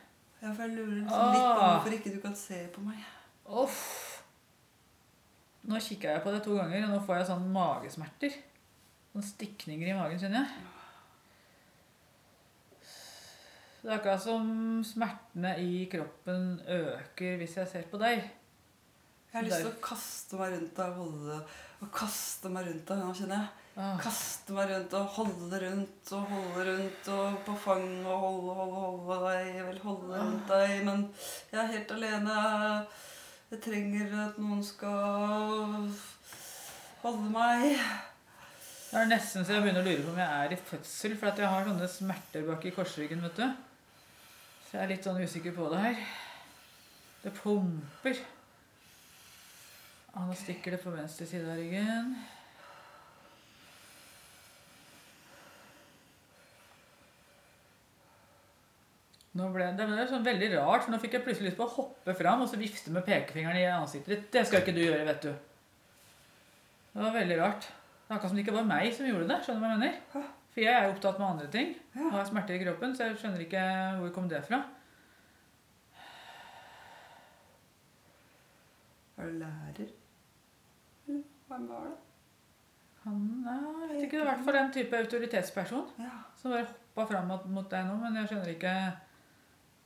Ja, 0.41 0.51
for 0.51 0.63
jeg 0.67 0.75
lurer 0.75 0.95
liksom 0.99 1.33
litt 1.33 1.47
på 1.47 1.63
hvorfor 1.63 1.97
ikke 1.97 2.13
du 2.13 2.19
kan 2.21 2.35
se 2.37 2.59
på 2.73 2.83
meg. 2.85 3.01
Uff. 3.47 3.83
Nå 5.67 5.79
kikka 5.83 6.13
jeg 6.13 6.23
på 6.23 6.31
det 6.31 6.41
to 6.45 6.55
ganger, 6.55 6.85
og 6.85 6.93
nå 6.95 7.03
får 7.03 7.19
jeg 7.19 7.29
sånn 7.31 7.47
magesmerter. 7.55 8.35
Sånn 9.13 9.25
stikninger 9.33 9.89
i 9.89 9.95
magen, 9.97 10.19
kjenner 10.21 10.45
jeg. 10.45 10.73
Det 13.81 13.93
er 13.93 13.99
akkurat 13.99 14.21
som 14.23 14.47
smertene 14.83 15.53
i 15.63 15.85
kroppen 15.91 16.57
øker 16.65 17.37
hvis 17.39 17.55
jeg 17.59 17.71
ser 17.71 17.85
på 17.91 17.99
deg. 18.01 18.19
Jeg 19.27 19.35
har 19.35 19.45
lyst 19.45 19.61
til 19.63 19.71
å 19.71 19.83
kaste 19.83 20.39
meg 20.39 20.55
rundt 20.55 20.73
deg 20.79 20.91
og 20.91 21.01
holde 21.03 21.37
og 21.77 21.89
kaste 21.93 22.51
meg 22.51 22.67
rundt 22.67 22.89
deg 22.89 23.01
nå, 23.03 23.13
kjenner 23.15 23.41
jeg. 23.43 23.66
Ah, 23.77 23.93
Kaste 24.01 24.55
meg 24.57 24.71
rundt 24.71 24.93
og 24.97 25.09
holde 25.19 25.57
rundt 25.61 26.11
og 26.17 26.31
holde 26.31 26.63
rundt 26.65 27.09
og 27.13 27.35
på 27.45 27.53
fang 27.61 27.89
og 28.09 28.23
holde, 28.23 28.53
holde, 28.57 28.77
holde 28.81 29.17
deg. 29.27 29.49
Vil 29.67 29.81
holde 29.83 30.21
rundt 30.21 30.47
deg, 30.49 30.71
men 30.87 31.03
jeg 31.51 31.59
er 31.61 31.73
helt 31.75 31.91
alene. 31.93 32.37
Jeg 33.51 33.61
trenger 33.67 34.15
at 34.23 34.39
noen 34.41 34.63
skal 34.65 35.83
holde 37.03 37.29
meg. 37.35 37.77
Det 38.87 38.97
er 38.97 39.11
nesten 39.11 39.45
så 39.45 39.53
jeg 39.53 39.65
begynner 39.67 39.85
å 39.85 39.91
lure 39.91 40.05
på 40.07 40.13
om 40.15 40.17
jeg 40.23 40.39
er 40.47 40.55
i 40.55 40.57
fødsel, 40.71 41.13
for 41.19 41.29
at 41.29 41.41
jeg 41.43 41.51
har 41.51 41.67
sånne 41.67 41.89
smerter 41.91 42.47
bak 42.47 42.65
i 42.65 42.71
korsryggen, 42.73 43.21
vet 43.27 43.37
du. 43.43 43.45
Så 44.63 44.79
jeg 44.79 44.81
er 44.81 44.91
litt 44.95 45.05
sånn 45.05 45.21
usikker 45.21 45.53
på 45.53 45.67
det 45.75 45.83
her. 45.83 46.01
Det 47.21 47.35
pumper. 47.43 48.23
Ah, 50.15 50.25
nå 50.25 50.33
stikker 50.39 50.73
det 50.73 50.81
på 50.81 50.95
venstre 50.95 51.29
side 51.29 51.45
av 51.45 51.61
ryggen. 51.61 52.15
Nå 59.37 59.47
ble 59.53 59.65
det, 59.67 59.75
det 59.77 59.85
ble 59.91 60.05
sånn 60.09 60.23
veldig 60.25 60.47
rart, 60.55 60.85
for 60.85 60.91
nå 60.93 60.97
fikk 61.03 61.17
jeg 61.17 61.23
plutselig 61.27 61.51
lyst 61.51 61.57
på 61.59 61.65
å 61.67 61.73
hoppe 61.75 62.13
fram 62.17 62.41
og 62.41 62.49
så 62.49 62.57
vifte 62.57 62.93
med 62.95 63.05
pekefingeren 63.05 63.59
i 63.59 63.65
ansiktet 63.69 64.13
ditt. 64.15 64.31
Det 64.33 64.45
skal 64.47 64.63
ikke 64.63 64.73
du 64.73 64.81
gjøre, 64.81 65.03
vet 65.05 65.21
du. 65.27 65.33
Det 66.93 67.03
var 67.03 67.13
veldig 67.13 67.37
rart. 67.41 67.67
Det 67.67 68.09
er 68.09 68.15
akkurat 68.17 68.31
som 68.31 68.39
det 68.39 68.45
ikke 68.45 68.55
var 68.55 68.65
meg 68.71 68.93
som 68.95 69.05
gjorde 69.05 69.27
det. 69.29 69.37
skjønner 69.45 69.59
du 69.61 69.65
hva 69.67 69.73
jeg 69.75 69.81
mener? 69.83 70.31
For 70.55 70.63
jeg 70.63 70.73
er 70.73 70.87
jo 70.87 70.93
opptatt 70.95 71.19
med 71.21 71.27
andre 71.27 71.47
ting. 71.53 71.75
Jeg 71.93 72.11
Har 72.15 72.25
smerter 72.25 72.55
i 72.57 72.63
kroppen, 72.63 72.95
så 72.97 73.05
jeg 73.11 73.19
skjønner 73.21 73.43
ikke 73.45 73.63
hvor 73.99 74.13
kom 74.15 74.29
det 74.31 74.39
fra. 74.47 74.63
Er 79.17 79.29
du 79.29 79.37
lærer? 79.41 79.91
Eller 81.07 81.21
Hvem 81.47 81.67
var 81.69 81.83
det? 81.87 81.95
Han 83.03 83.19
er, 83.47 83.59
jeg 83.61 83.89
vet 83.91 84.03
ikke, 84.03 84.17
det 84.17 84.23
i 84.25 84.27
hvert 84.27 84.41
fall 84.45 84.57
en 84.59 84.71
type 84.75 84.97
autoritetsperson 84.97 85.85
Ja. 86.01 86.15
som 86.35 86.51
bare 86.51 86.65
hoppa 86.67 87.05
fram 87.13 87.27
mot- 87.29 87.45
mot 87.47 87.69
deg 87.71 87.85
nå, 87.87 87.95
men 88.01 88.15
jeg 88.19 88.27
skjønner 88.27 88.49
ikke 88.51 88.73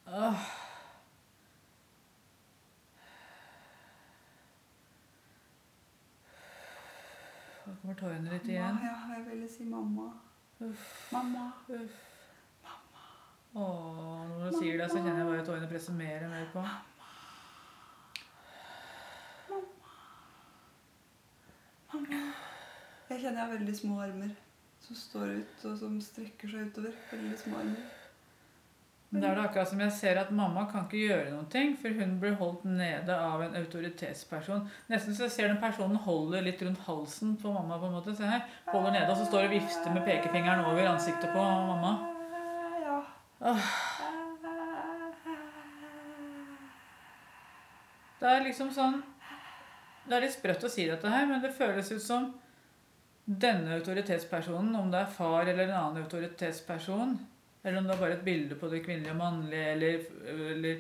Åh. 0.06 0.46
Nå 7.66 7.76
kommer 7.82 7.96
tårene 7.96 8.32
litt 8.34 8.48
igjen. 8.50 8.76
Mamma, 8.76 8.88
ja, 8.88 9.18
jeg 9.18 9.26
ville 9.30 9.50
si 9.50 9.66
mamma. 9.66 10.08
Mamma. 11.12 11.52
Uff. 11.68 12.08
Åh, 13.54 14.28
når 14.30 14.46
du 14.52 14.58
sier 14.58 14.78
det, 14.80 14.88
så 14.90 15.00
kjenner 15.02 15.22
jeg 15.22 15.28
bare 15.28 15.46
tårene 15.46 15.68
presser 15.72 15.96
mer 15.96 16.24
og 16.26 16.32
mer 16.32 16.46
på. 16.54 16.64
Mamma 21.92 22.22
Jeg 23.10 23.20
kjenner 23.20 23.42
jeg 23.42 23.44
har 23.44 23.58
veldig 23.58 23.74
små 23.76 23.98
armer 24.06 24.38
som 24.82 24.96
står 24.96 25.34
ut, 25.42 25.66
og 25.68 25.74
som 25.82 25.98
strekker 26.04 26.54
seg 26.54 26.70
utover. 26.72 26.96
Veldig 27.12 27.40
små 27.44 27.60
armer. 27.60 28.01
Men 29.12 29.22
da 29.22 29.28
er 29.28 29.36
det 29.36 29.44
akkurat 29.44 29.68
som 29.68 29.82
jeg 29.84 29.92
ser 29.92 30.18
at 30.22 30.30
mamma 30.32 30.62
kan 30.72 30.86
ikke 30.86 31.02
gjøre 31.02 31.32
noen 31.34 31.48
ting, 31.52 31.74
for 31.76 31.92
hun 32.00 32.14
blir 32.22 32.38
holdt 32.40 32.62
nede 32.64 33.12
av 33.12 33.42
en 33.44 33.58
autoritetsperson. 33.60 34.62
Nesten 34.88 35.18
så 35.18 35.26
jeg 35.26 35.34
ser 35.34 35.52
den 35.52 35.60
personen 35.60 36.00
holder 36.00 36.46
litt 36.46 36.62
rundt 36.64 36.80
halsen 36.86 37.34
på 37.42 37.52
mamma. 37.52 37.80
på 37.82 37.90
en 37.90 37.98
måte. 37.98 38.16
Se 38.16 38.30
her. 38.30 38.46
Holder 38.70 38.96
nede, 38.96 39.10
og 39.12 39.20
så 39.20 39.26
står 39.28 39.50
og 39.50 39.56
vifter 39.58 39.92
med 39.92 40.06
pekefingeren 40.08 40.64
over 40.64 40.88
ansiktet 40.94 41.28
på 41.34 41.44
mamma. 41.44 41.92
Ja. 42.86 43.56
Det 48.22 48.30
er 48.30 48.44
liksom 48.46 48.70
sånn 48.70 49.00
Det 50.06 50.14
er 50.14 50.24
litt 50.24 50.36
sprøtt 50.36 50.64
å 50.64 50.70
si 50.72 50.86
dette 50.88 51.10
her, 51.12 51.28
men 51.28 51.44
det 51.44 51.52
føles 51.56 51.92
ut 51.92 52.04
som 52.04 52.32
denne 53.26 53.76
autoritetspersonen, 53.76 54.72
om 54.76 54.90
det 54.92 55.04
er 55.04 55.14
far 55.20 55.46
eller 55.46 55.68
en 55.68 55.78
annen 55.78 56.04
autoritetsperson, 56.04 57.20
eller 57.64 57.78
om 57.80 57.86
det 57.88 57.94
er 57.96 58.00
bare 58.02 58.14
et 58.18 58.26
bilde 58.26 58.56
på 58.56 58.68
det 58.72 58.84
kvinnelige 58.86 59.12
og 59.12 59.18
mannlige, 59.18 59.66
eller, 59.76 60.00
eller 60.56 60.76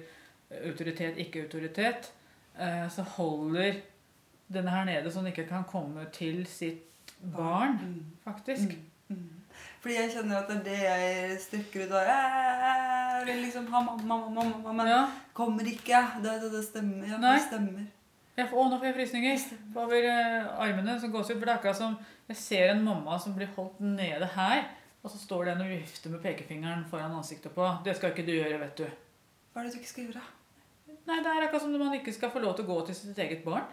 autoritet, 0.68 1.18
ikke 1.18 1.44
autoritet, 1.46 2.12
eh, 2.60 2.88
så 2.90 3.02
holder 3.18 3.74
denne 4.52 4.70
her 4.74 4.84
nede 4.86 5.12
så 5.12 5.20
den 5.22 5.28
ikke 5.32 5.48
kan 5.48 5.64
komme 5.70 6.06
til 6.14 6.46
sitt 6.48 7.14
barn, 7.36 7.78
Mm. 7.82 8.06
faktisk. 8.24 8.74
Mm. 9.10 9.16
Mm. 9.16 9.30
Fordi 9.82 9.96
jeg 9.96 10.12
kjenner 10.14 10.38
at 10.42 10.48
det 10.50 10.58
er 10.58 10.64
det 10.64 10.80
jeg 10.84 11.38
strekker 11.42 11.86
ut 11.86 11.92
av. 11.92 12.06
Jeg 12.08 13.26
vil 13.28 13.42
liksom 13.46 13.66
ha 13.74 13.82
mamma, 13.82 14.18
mamma, 14.18 14.44
mamma, 14.44 14.72
men 14.74 14.88
Ja. 14.88 15.02
kommer 15.34 15.64
ikke. 15.64 16.02
Det, 16.24 16.36
det, 16.42 16.52
det 16.52 16.64
stemmer. 16.66 17.08
Ja, 17.08 17.18
det 17.34 17.42
stemmer. 17.48 17.86
Jeg 18.38 18.48
får, 18.50 18.58
å, 18.58 18.70
nå 18.70 18.78
får 18.80 18.86
jeg 18.86 18.96
frysninger 18.96 19.40
over 19.76 19.96
armene, 19.96 20.52
armene 20.58 21.00
som 21.02 21.12
gås 21.12 21.30
ut. 21.30 21.38
For 21.38 21.46
det 21.46 21.50
er 21.54 21.58
akkurat 21.60 21.78
som 21.78 21.98
jeg 22.30 22.38
ser 22.38 22.70
en 22.72 22.84
mamma 22.86 23.18
som 23.20 23.34
blir 23.36 23.50
holdt 23.56 23.80
nede 23.80 24.26
her, 24.36 24.64
og 25.04 25.10
så 25.10 25.18
står 25.18 25.46
den 25.46 25.62
og 25.64 25.70
vifter 25.70 26.14
med 26.14 26.22
pekefingeren 26.22 26.86
foran 26.90 27.16
ansiktet 27.18 27.54
på. 27.56 27.68
Det 27.86 27.96
skal 27.98 28.14
ikke 28.14 28.26
du 28.28 28.36
gjøre, 28.36 28.60
vet 28.62 28.78
du. 28.78 28.86
Hva 29.52 29.62
er 29.62 29.68
det 29.68 29.74
du 29.74 29.80
ikke 29.82 29.90
skal 29.90 30.10
gjøre? 30.10 30.26
Nei, 31.08 31.18
det 31.24 31.32
er 31.32 31.48
akkurat 31.48 31.64
som 31.64 31.74
om 31.74 31.82
man 31.82 31.96
ikke 31.98 32.14
skal 32.14 32.32
få 32.34 32.42
lov 32.44 32.54
til 32.56 32.68
å 32.68 32.74
gå 32.74 32.82
til 32.86 32.96
sitt 32.96 33.18
eget 33.20 33.42
barn. 33.46 33.66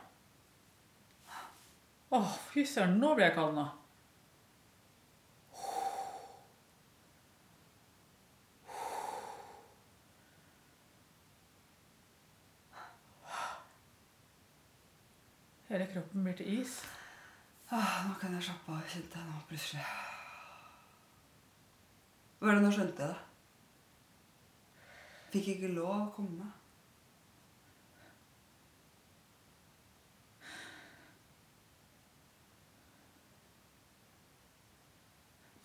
Åh, 2.16 2.30
fy 2.54 2.64
søren, 2.64 2.97
nå 3.02 3.12
ble 3.18 3.28
jeg 3.28 3.37
kald 3.37 3.52
nå. 3.58 3.66
Hele 15.69 15.84
kroppen 15.93 16.25
blir 16.25 16.38
til 16.38 16.62
is. 16.62 16.78
Åh, 17.69 17.99
nå 18.08 18.17
kan 18.23 18.32
jeg 18.38 18.49
slappe 18.49 18.73
av, 18.73 18.86
kjente 18.88 19.21
jeg 19.21 19.28
nå 19.28 19.43
plutselig. 19.50 19.84
Hva 22.39 22.53
er 22.53 22.59
det 22.59 22.63
nå 22.63 22.71
skjønte 22.71 23.03
jeg 23.03 23.11
det? 23.11 23.25
Fikk 25.33 25.49
ikke 25.57 25.71
lov 25.75 25.95
å 25.95 26.11
komme. 26.15 26.47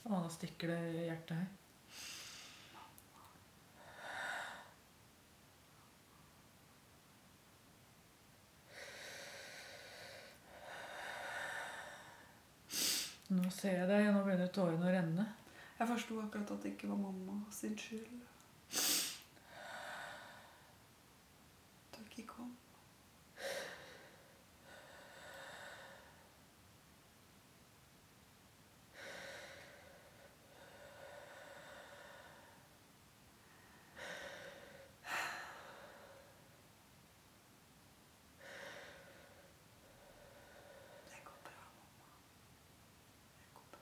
Å, 0.04 0.18
nå 0.18 0.32
stikker 0.34 0.74
det 0.74 0.80
i 0.90 1.06
hjertet 1.06 1.38
her. 1.38 1.52
Nå 13.34 13.50
ser 13.54 13.80
jeg 13.80 13.88
deg, 13.90 14.10
og 14.10 14.18
nå 14.18 14.26
begynner 14.28 14.52
tårene 14.54 14.90
å 14.90 14.98
renne. 14.98 15.30
Jeg 15.80 15.88
forsto 15.88 16.20
akkurat 16.22 16.52
at 16.52 16.64
det 16.64 16.70
ikke 16.72 16.90
var 16.90 16.96
mamma 16.96 17.34
sin 17.52 17.78
skyld. 17.78 18.22
At 21.94 22.00
du 22.00 22.04
ikke 22.10 22.28
kom. 22.28 22.58
Det 41.06 41.20
går 41.26 41.40
bra, 41.44 41.64
mamma. 41.78 42.10
Det 43.36 43.50
går 43.54 43.68
bra. 43.72 43.80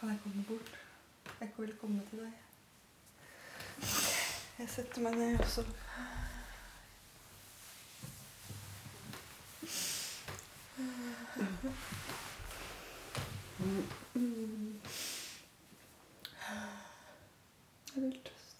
Kan 0.00 0.08
jeg 0.08 0.18
komme 0.22 0.44
bort? 0.48 0.78
Jeg 1.40 1.50
vil 1.56 1.76
komme 1.80 2.02
til 2.10 2.18
deg. 2.18 2.32
Jeg 4.58 4.67
setter 4.78 5.00
meg 5.02 5.14
ned 5.16 5.40
også. 5.40 5.64
Jeg 17.94 18.02
vil 18.02 18.12
trøste 18.22 18.58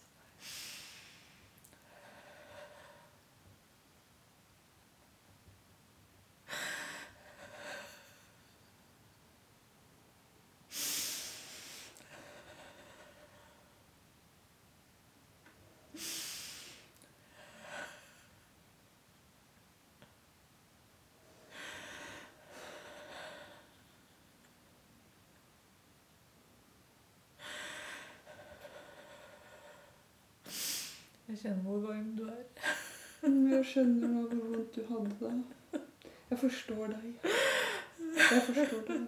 deg. 31.28 31.28
Jeg 31.38 31.53
kjenner 31.53 31.62
hvor 31.62 31.79
varm 31.79 32.16
du 32.18 32.24
er. 32.27 32.46
Jeg 33.22 33.66
skjønner 33.70 34.09
nå 34.11 34.22
hvor 34.27 34.46
vondt 34.51 34.74
du 34.74 34.81
hadde 34.88 35.11
det. 35.20 35.81
Jeg 36.31 36.38
forstår 36.38 36.88
deg. 36.90 37.29
Jeg 38.18 38.40
forstår 38.46 38.81
deg. 38.88 39.05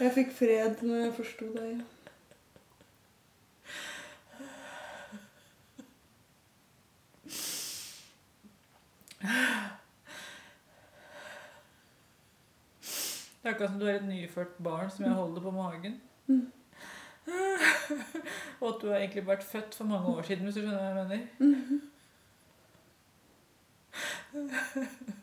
Jeg 0.00 0.14
fikk 0.14 0.32
fred 0.38 0.80
når 0.88 1.02
jeg 1.02 1.12
forsto 1.18 1.50
deg. 1.52 1.82
Det 13.42 13.44
er 13.44 13.52
akkurat 13.52 13.70
som 13.70 13.78
du 13.84 13.86
er 13.90 14.00
et 14.00 14.08
nyfødt 14.08 14.58
barn 14.64 14.90
som 14.96 15.04
jeg 15.04 15.20
holder 15.20 15.44
på 15.44 15.56
magen. 15.60 16.00
Mm. 16.26 16.46
og 18.60 18.68
at 18.68 18.82
du 18.82 18.88
har 18.88 18.98
egentlig 18.98 19.26
vært 19.26 19.44
født 19.44 19.74
for 19.74 19.84
mange 19.84 20.16
år 20.16 20.22
siden, 20.22 20.44
hvis 20.44 20.54
du 20.54 20.60
skjønner 20.60 20.78
hva 20.78 20.88
jeg 20.88 21.06
mener. 21.06 21.20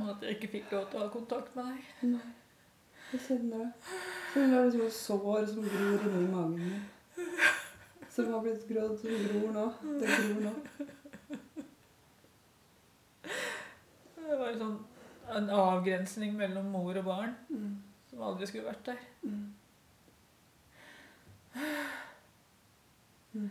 Og 0.00 0.10
at 0.10 0.16
jeg 0.22 0.30
ikke 0.30 0.48
fikk 0.48 0.72
lov 0.72 0.90
til 0.90 0.98
å 0.98 1.00
ha 1.02 1.08
kontakt 1.12 1.56
med 1.56 1.64
deg. 1.68 1.78
Nei. 2.14 2.28
Jeg 3.12 3.20
kjenner 3.26 3.58
det. 3.58 3.70
Det 4.34 4.42
er 4.42 4.64
liksom 4.64 4.86
et 4.86 4.96
sår 4.96 5.46
som 5.50 5.62
gror 5.68 5.98
inni 6.08 6.32
magen 6.32 6.56
min. 6.56 6.82
Som 8.12 8.24
har 8.32 8.40
blitt 8.44 8.64
grådd, 8.68 8.94
som 9.00 9.10
gror 9.26 9.50
nå. 9.56 9.66
Det 10.00 10.06
gror 10.14 10.40
nå. 10.46 10.54
Det 14.16 14.34
var 14.40 14.48
jo 14.48 14.56
sånn 14.62 14.78
en 15.36 15.50
avgrensning 15.50 16.34
mellom 16.36 16.64
mor 16.74 16.96
og 16.98 17.04
barn 17.04 17.34
Mm. 17.48 17.76
som 18.10 18.22
aldri 18.22 18.46
skulle 18.46 18.66
vært 18.68 18.86
der. 18.86 18.96
Mm. 19.22 19.54
Mm. 23.32 23.50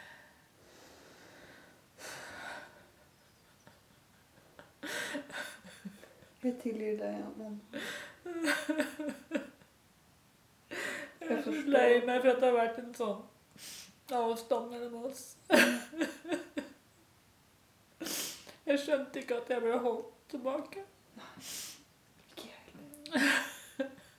Jeg 6.44 6.54
tilgir 6.60 6.98
deg, 7.00 7.14
Amon. 7.24 7.60
Jeg 11.20 11.30
er 11.30 11.42
så 11.42 11.52
lei 11.72 12.00
meg 12.04 12.18
for 12.20 12.30
at 12.34 12.40
det 12.42 12.48
har 12.50 12.56
vært 12.58 12.80
en 12.82 12.90
sånn 12.98 13.22
avstand 14.12 14.66
mellom 14.74 15.06
oss. 15.08 15.22
Jeg 18.66 18.82
skjønte 18.82 19.22
ikke 19.22 19.38
at 19.40 19.52
jeg 19.54 19.62
ble 19.64 19.78
holdt 19.86 20.10
tilbake. 20.34 20.84
Ikke 22.26 22.50
jeg 22.50 22.60
heller. 22.66 23.24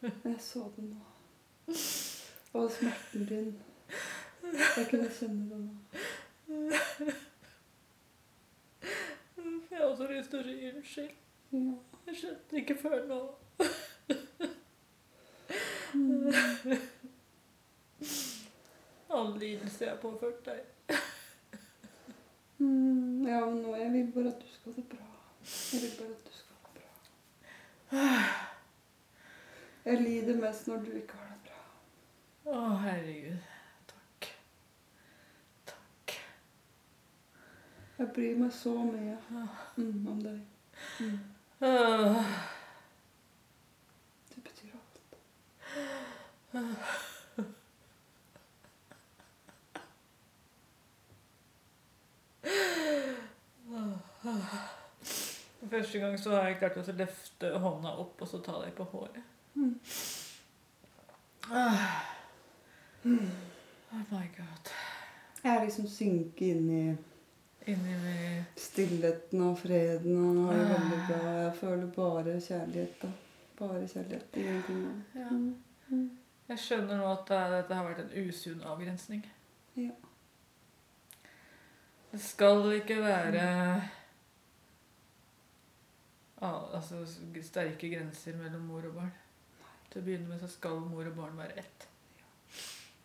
Men 0.02 0.18
jeg 0.32 0.42
så 0.48 0.64
det 0.78 0.86
nå. 0.88 1.04
Og 2.56 2.72
smerten 2.72 3.28
din. 3.30 3.52
Jeg 4.56 4.88
kunne 4.90 5.12
kjenne 5.20 5.46
det 5.52 5.60
nå. 5.62 5.74
Jeg 9.70 9.78
har 9.78 9.86
også 9.92 10.10
lyst 10.10 10.30
til 10.34 10.42
å 10.42 10.44
si 10.50 10.58
unnskyld. 10.72 11.14
Jeg 11.52 12.16
skjønte 12.16 12.58
ikke 12.62 12.78
før 12.78 13.06
nå. 13.10 13.20
All 19.16 19.38
lidelse 19.40 19.86
jeg 19.86 19.94
har 19.94 20.02
påført 20.02 20.46
deg. 20.46 20.60
Mm, 22.58 23.28
ja, 23.28 23.46
men 23.46 23.62
nå, 23.62 23.76
jeg 23.76 23.92
vil 23.94 24.12
bare 24.16 24.32
at 24.34 24.42
du 24.42 24.48
skal 24.54 24.72
ha 24.72 24.82
det 24.82 24.88
bra. 24.90 25.08
Jeg 25.74 25.82
vil 25.82 25.92
bare 26.00 26.14
at 26.16 26.26
du 26.26 26.34
skal 26.34 26.56
ha 26.62 26.70
det 26.74 26.82
bra. 26.82 28.08
Jeg 29.86 30.02
lider 30.02 30.42
mest 30.42 30.68
når 30.68 30.78
du 30.86 30.92
ikke 31.00 31.20
har 31.20 31.30
det 31.34 31.42
bra. 31.46 31.62
Å, 32.56 32.64
herregud. 32.86 33.38
Takk. 33.92 34.30
Takk. 35.72 36.18
Jeg 38.00 38.12
bryr 38.18 38.36
meg 38.42 38.52
så 38.56 38.76
mye 38.82 39.18
mm, 39.78 40.08
om 40.12 40.20
deg. 40.24 40.44
Mm. 41.00 41.35
Du 44.36 44.42
betyr 44.42 44.70
alt. 44.74 45.00
Første 55.70 56.00
gang 56.00 56.20
så 56.20 56.30
har 56.36 56.48
jeg 56.48 56.58
klart 56.60 56.78
å 56.78 56.94
løfte 57.00 57.50
hånda 57.58 57.96
opp 57.98 58.22
og 58.22 58.28
så 58.30 58.38
ta 58.46 58.60
deg 58.62 58.78
på 58.78 58.86
håret. 58.92 59.24
Mm. 59.56 59.74
Ah. 61.50 61.90
Oh 63.06 64.06
my 64.12 64.28
god. 64.38 64.70
Jeg 65.44 65.52
har 65.52 65.66
liksom 65.66 65.88
synket 65.90 66.48
inn 66.48 66.70
i 66.70 66.86
stillheten 68.56 69.42
og 69.42 69.58
freden 69.60 70.18
og 70.22 70.42
har 70.46 70.60
det 70.60 70.68
veldig 70.70 71.00
bra. 71.08 71.32
Jeg 71.40 71.54
føler 71.60 71.88
bare 71.96 72.36
kjærlighet, 72.42 73.02
da. 73.02 73.10
Bare 73.58 73.88
kjærlighet. 73.88 74.38
Ingenting 74.38 74.84
annet. 75.16 75.56
Ja. 75.90 76.02
Jeg 76.46 76.62
skjønner 76.62 77.00
nå 77.02 77.10
at 77.10 77.32
dette 77.56 77.78
har 77.78 77.88
vært 77.88 78.04
en 78.04 78.30
usunn 78.30 78.62
avgrensning. 78.70 79.26
Ja. 79.76 79.96
Det 82.12 82.22
skal 82.22 82.62
ikke 82.78 83.02
være 83.02 83.42
ah, 86.42 86.62
altså, 86.78 87.02
sterke 87.44 87.90
grenser 87.90 88.38
mellom 88.38 88.70
mor 88.70 88.86
og 88.88 89.02
barn. 89.02 89.14
Til 89.90 90.04
å 90.04 90.06
begynne 90.06 90.30
med 90.30 90.40
så 90.44 90.52
skal 90.54 90.86
mor 90.86 91.08
og 91.10 91.18
barn 91.18 91.38
være 91.40 91.58
ett. 91.66 91.90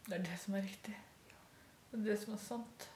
Det 0.06 0.18
er 0.18 0.24
det 0.26 0.38
som 0.44 0.54
er 0.58 0.66
riktig. 0.68 0.96
Det 1.90 2.00
er 2.00 2.08
det 2.12 2.18
som 2.20 2.36
er 2.36 2.42
sant. 2.44 2.90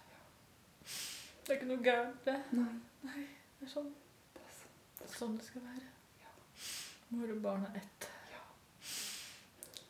Det 1.44 1.50
er 1.50 1.54
ikke 1.59 1.66
noe 1.68 1.85
gærent, 1.85 2.24
det. 2.24 2.37
Nei, 2.57 3.22
Det 3.61 3.66
er 3.66 3.68
sånn 3.68 3.90
det 4.35 4.40
er 4.40 4.52
det, 4.96 5.04
er 5.04 5.11
sånn 5.12 5.35
det 5.37 5.44
skal 5.44 5.61
være. 5.66 5.88
Mor 7.12 7.33
og 7.35 7.42
barn 7.44 7.66
er 7.68 7.74
ett. 7.83 8.07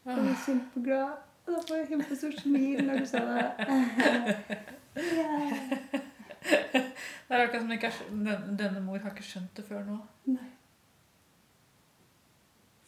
Jeg 0.05 0.19
er 0.19 0.41
kjempeglad. 0.47 1.13
Da 1.47 1.61
får 1.69 1.77
jeg 1.77 1.89
kjempestort 1.93 2.41
smil 2.43 2.83
når 2.89 2.95
du 2.99 3.07
sa 3.07 3.23
det. 3.29 3.47
yeah. 5.15 5.51
Det 6.43 7.31
er 7.31 7.41
akkurat 7.45 7.63
som 7.63 7.73
ikke 7.77 7.91
er, 7.93 7.97
denne 8.59 8.81
mor 8.83 8.99
har 8.99 9.11
ikke 9.15 9.29
skjønt 9.29 9.55
det 9.57 9.65
før 9.69 9.87
nå. 9.87 9.97
Nei. 10.35 10.51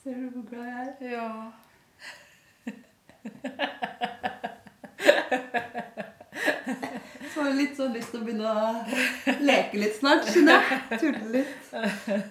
Ser 0.02 0.14
du 0.18 0.26
hvor 0.34 0.46
glad 0.50 0.66
jeg 0.66 0.74
er? 0.82 0.92
Ja. 1.14 1.28
Har 7.36 7.50
litt 7.56 7.74
sånn 7.76 7.92
lyst 7.92 8.14
til 8.14 8.22
å 8.22 8.26
begynne 8.26 8.48
å 8.48 9.34
leke 9.44 9.80
litt 9.80 9.98
snart, 9.98 10.28
skjønner 10.30 10.70
jeg. 10.70 11.00
Tulle 11.02 11.24
litt. 11.34 11.66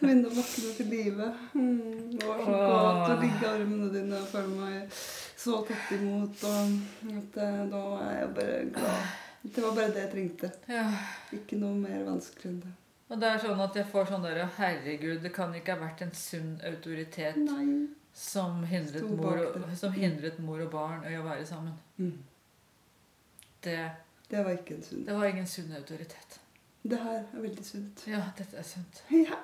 Begynne 0.01 0.31
å 0.31 0.37
våkne 0.37 0.71
til 0.79 0.89
live. 0.89 1.27
Mm, 1.53 2.15
det 2.15 2.29
var 2.29 2.41
så 2.41 2.55
godt 2.55 3.11
å 3.13 3.19
ligge 3.21 3.43
i 3.43 3.51
armene 3.51 3.91
dine 3.93 4.21
og 4.21 4.31
føle 4.31 4.55
meg 4.63 5.03
så 5.45 5.59
tatt 5.67 5.91
imot. 5.99 6.47
Og 6.49 7.13
at 7.19 7.37
eh, 7.45 7.59
da 7.75 7.83
er 8.07 8.17
jeg 8.17 8.31
bare 8.39 8.63
glad. 8.79 9.13
Det 9.45 9.61
var 9.61 9.75
bare 9.77 9.93
det 9.93 10.01
jeg 10.07 10.11
trengte. 10.15 10.51
ja. 10.73 10.87
Ikke 11.37 11.59
noe 11.61 11.77
mer 11.77 12.01
vanskelig 12.07 12.49
enn 12.49 12.63
det. 12.63 12.73
Og 13.13 13.19
det 13.21 13.29
er 13.29 13.43
sånn 13.43 13.61
at 13.61 13.75
jeg 13.77 13.85
får 13.91 14.07
sånn 14.09 14.23
der 14.25 14.39
Herregud, 14.57 15.19
det 15.21 15.29
kan 15.35 15.53
ikke 15.53 15.75
ha 15.75 15.83
vært 15.83 16.01
en 16.01 16.15
sunn 16.17 16.55
autoritet 16.65 17.37
som 18.15 18.63
hindret, 18.65 19.05
mor 19.11 19.43
som 19.77 19.93
hindret 19.93 20.39
mor 20.41 20.63
og 20.63 20.71
barn 20.73 21.03
i 21.05 21.13
å 21.19 21.25
være 21.25 21.45
sammen. 21.45 21.75
Mm. 21.99 22.15
Det, 23.65 23.77
Det 24.29 24.41
var 24.43 24.51
ikke 24.57 24.75
en 24.75 24.83
sunn. 24.83 25.05
det 25.05 25.13
var 25.15 25.25
ingen 25.29 25.47
sunn 25.47 25.71
autoritet. 25.77 26.39
Det 26.83 26.97
her 27.01 27.19
er 27.19 27.41
veldig 27.41 27.65
sunt. 27.65 28.03
Ja, 28.07 28.23
dette 28.37 28.57
er 28.57 28.63
sunt. 28.63 29.03
Ja. 29.25 29.37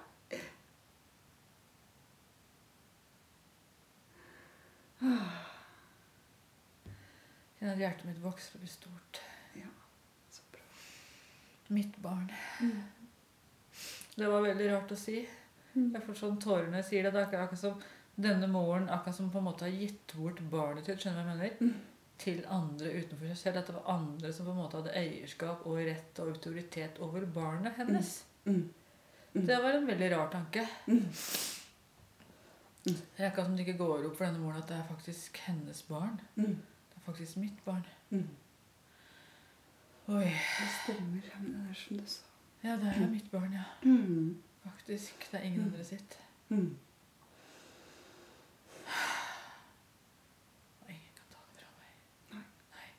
Kjenner 7.60 7.76
at 7.76 7.82
hjertet 7.82 8.08
mitt 8.10 8.22
vokser 8.24 8.58
og 8.58 8.64
blir 8.64 8.72
stort. 8.74 9.22
Ja, 9.58 9.70
Så 10.34 10.42
bra. 10.54 10.64
Mitt 11.74 11.98
barn. 12.02 12.32
Mm. 12.62 12.82
Det 14.16 14.28
var 14.28 14.44
veldig 14.46 14.70
rart 14.74 14.92
å 14.92 14.98
si. 15.00 15.22
Mm. 15.74 15.92
Jeg 15.96 16.04
får 16.06 16.18
sånn 16.20 16.40
tårer 16.42 16.68
når 16.70 16.82
jeg 16.82 16.90
sier 16.90 17.06
det. 17.06 17.14
Det 17.14 17.22
er 17.22 17.28
akkurat 17.28 17.46
akkurat 17.48 17.64
som 17.64 17.84
denne 18.22 18.48
moren 18.52 18.90
akkurat 18.92 19.16
som 19.16 19.30
på 19.32 19.40
en 19.40 19.48
måte 19.48 19.66
har 19.66 19.72
gitt 19.72 20.14
bort 20.18 20.42
barnet 20.52 20.86
sitt 20.90 21.00
skjønner 21.00 21.24
du 21.24 21.30
hva 21.30 21.36
jeg 21.48 21.54
mener? 21.62 21.62
Mm. 21.62 21.91
Til 22.22 22.44
andre 22.54 22.92
utenfor 23.02 23.32
seg 23.32 23.38
selv. 23.42 23.58
At 23.62 23.68
det 23.72 23.76
var 23.78 23.90
andre 23.96 24.32
som 24.34 24.46
på 24.48 24.54
en 24.54 24.60
måte 24.62 24.78
hadde 24.80 24.94
eierskap 25.02 25.66
og 25.70 25.80
rett 25.88 26.22
og 26.24 26.32
autoritet 26.36 27.00
over 27.02 27.26
barnet 27.26 27.78
hennes. 27.80 28.12
Mm. 28.46 28.62
Mm. 29.34 29.46
Det 29.48 29.58
var 29.64 29.78
en 29.78 29.88
veldig 29.88 30.10
rar 30.16 30.30
tanke. 30.34 30.66
Mm. 30.88 31.06
Det 32.84 32.94
er 33.22 33.28
akkurat 33.30 33.46
som 33.48 33.56
det 33.58 33.66
ikke 33.68 33.78
går 33.80 34.06
opp 34.10 34.16
for 34.18 34.26
denne 34.26 34.42
moren 34.42 34.58
at 34.62 34.70
det 34.72 34.78
er 34.80 34.88
faktisk 34.90 35.38
hennes 35.46 35.82
barn. 35.90 36.16
Mm. 36.36 36.56
Det 36.90 36.98
er 36.98 37.06
faktisk 37.06 37.38
mitt 37.38 37.60
barn. 37.66 37.84
Mm. 38.10 38.28
Oi. 40.12 40.26
Det 40.26 40.70
stemmer. 40.82 41.28
Men 41.40 41.52
det 41.54 41.66
er 41.70 41.78
som 41.84 41.98
du 42.02 42.08
sa. 42.10 42.24
Ja, 42.64 42.76
det 42.82 42.90
er 42.96 43.08
mitt 43.10 43.30
barn, 43.32 43.54
ja. 43.54 43.64
Mm. 43.86 44.38
Faktisk. 44.66 45.28
Det 45.32 45.40
er 45.40 45.44
ingen 45.48 45.62
Mm. 45.62 45.68
andre 45.72 45.84
sitt. 45.86 46.18
Mm. 46.50 46.78
Og 50.82 50.90
ingen 50.90 51.14
kan 51.16 51.28
ta 51.32 51.40
det 51.48 51.62
fra 51.62 51.70
meg. 51.80 51.94
Nei. 52.34 52.44
Nei. 52.74 52.90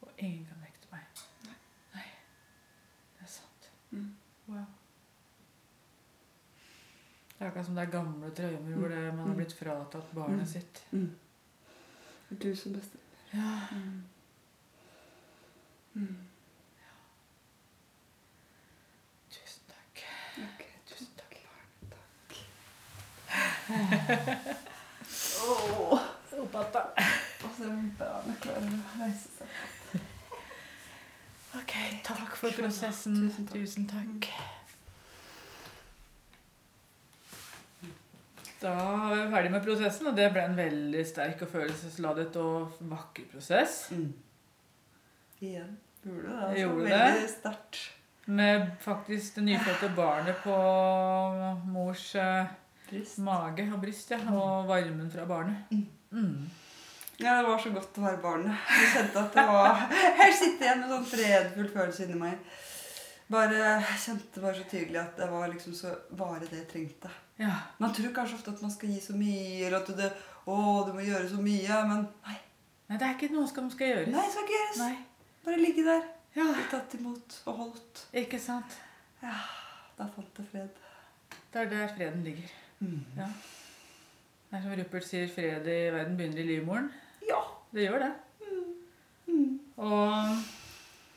Og 0.00 0.13
ingen 0.24 0.46
kan 0.46 0.60
nekte 0.64 0.88
meg. 0.90 1.00
Nei. 1.44 1.56
Nei. 1.94 2.06
Det 3.18 3.26
er 3.26 3.30
sant. 3.34 3.68
Mm. 3.90 4.08
Wow. 4.48 4.64
Det 7.34 7.40
er 7.42 7.46
akkurat 7.50 7.66
som 7.66 7.74
det 7.74 7.82
er 7.86 7.90
gamle 7.92 8.30
traumer 8.30 8.76
hvor 8.78 8.88
det, 8.88 9.02
man 9.14 9.18
har 9.18 9.32
Mm. 9.34 9.36
blitt 9.36 9.52
fratatt 9.58 10.12
barnet 10.14 10.40
Mm. 10.40 10.46
sitt. 10.46 10.82
Mm. 10.92 11.10
Det 12.28 12.36
er 12.36 12.42
du 12.50 12.56
som 12.56 12.72
bestemmer. 12.72 13.00
Ja. 13.34 13.58
Mm. 13.72 14.04
Mm. 15.94 16.16
Åh. 25.46 26.00
Oppata. 26.38 26.82
Og 27.44 27.50
så 27.56 27.64
er 27.68 27.82
barnet 27.98 28.40
klarer 28.42 28.70
å 28.70 29.00
reise 29.00 29.30
seg. 29.38 29.50
Ok, 31.54 31.74
takk 32.02 32.36
for 32.36 32.50
prosessen. 32.56 33.16
Tusen 33.28 33.46
takk. 33.46 33.56
Tusen 33.60 33.86
takk. 33.90 34.28
Da 38.64 38.72
var 38.74 39.14
vi 39.14 39.24
ferdig 39.30 39.50
med 39.52 39.64
prosessen, 39.66 40.08
og 40.08 40.16
det 40.16 40.30
ble 40.32 40.42
en 40.48 40.56
veldig 40.56 41.02
sterk 41.04 41.42
og 41.44 41.50
følelsesladet 41.52 42.36
og 42.40 42.78
vakker 42.88 43.26
prosess. 43.28 43.90
Mm. 43.92 44.14
Igjen. 45.44 45.74
Gjorde 46.04 46.24
det, 46.24 46.38
altså. 46.38 46.60
gjorde 46.62 46.88
Veldig 46.88 47.30
sterkt. 47.34 47.80
Med 48.24 48.66
faktisk 48.80 49.36
det 49.36 49.44
nyfødte 49.50 49.90
barnet 49.96 50.38
på 50.40 50.56
mors 51.68 52.06
eh, 52.16 52.54
mage 53.20 53.66
og 53.68 53.80
bryst, 53.82 54.10
ja. 54.10 54.20
Og 54.32 54.68
varmen 54.68 55.10
fra 55.12 55.26
barnet. 55.28 55.68
Mm. 56.10 56.48
Ja, 57.22 57.36
det 57.38 57.46
var 57.48 57.58
så 57.62 57.70
godt 57.70 57.98
å 58.00 58.04
være 58.04 58.18
barnet. 58.22 58.70
Jeg 58.74 58.88
kjente 58.94 59.20
at 59.20 59.36
det 59.36 59.44
var 59.46 59.82
Jeg 60.18 60.32
sitter 60.38 60.66
igjen 60.66 60.80
med 60.82 60.90
sånn 60.94 61.04
fredfull 61.12 61.68
følelse 61.74 62.06
inni 62.08 62.18
meg. 62.18 62.54
Bare 63.30 63.60
kjente 64.02 64.42
bare 64.42 64.56
så 64.58 64.64
tydelig 64.68 64.98
at 65.00 65.14
det 65.20 65.28
var 65.30 65.46
liksom 65.52 65.76
så 65.78 65.92
bare 66.18 66.42
det 66.48 66.58
jeg 66.58 66.66
trengte. 66.72 67.12
Ja. 67.40 67.52
Man 67.80 67.94
tror 67.96 68.12
kanskje 68.14 68.36
ofte 68.40 68.52
at 68.54 68.60
man 68.62 68.70
skal 68.74 68.90
gi 68.92 68.98
så 69.02 69.14
mye, 69.18 69.62
eller 69.66 69.78
at 69.80 69.92
det, 69.98 70.10
å, 70.46 70.56
du 70.86 70.92
må 70.96 71.06
gjøre 71.06 71.30
så 71.30 71.38
mye. 71.42 71.78
Men 71.90 72.04
nei, 72.26 72.40
Nei, 72.90 72.98
det 73.00 73.06
er 73.06 73.14
ikke 73.16 73.30
noe 73.32 73.48
som 73.48 73.70
skal 73.72 73.88
gjøres. 73.94 74.10
nei, 74.12 74.20
det 74.26 74.32
skal 74.34 74.44
ikke 74.44 74.58
gjøres. 74.58 74.80
Nei. 74.82 75.30
Bare 75.46 75.60
ligge 75.62 75.84
der. 75.86 76.02
Ja, 76.36 76.44
Bli 76.52 76.64
tatt 76.70 76.94
imot 76.98 77.38
og 77.48 77.56
holdt. 77.62 78.02
ikke 78.20 78.38
sant? 78.42 78.74
Ja, 79.22 79.32
da 79.96 80.08
fant 80.12 80.40
jeg 80.42 80.50
fred. 80.50 80.82
Det 81.54 81.62
er 81.62 81.70
der 81.70 81.94
freden 81.94 82.26
ligger. 82.26 82.50
Mm. 82.82 83.00
Ja. 83.16 83.30
Det 84.50 84.58
er 84.58 84.66
som 84.66 84.74
Rupert 84.82 85.06
sier, 85.08 85.30
fred 85.32 85.64
i 85.70 85.78
verden 85.94 86.18
begynner 86.18 86.42
i 86.44 86.46
livmoren. 86.50 86.90
Ja. 87.28 87.40
Det 87.74 87.88
gjør 87.88 88.04
det. 88.04 88.12
Mm. 89.26 89.54
Og 89.82 90.34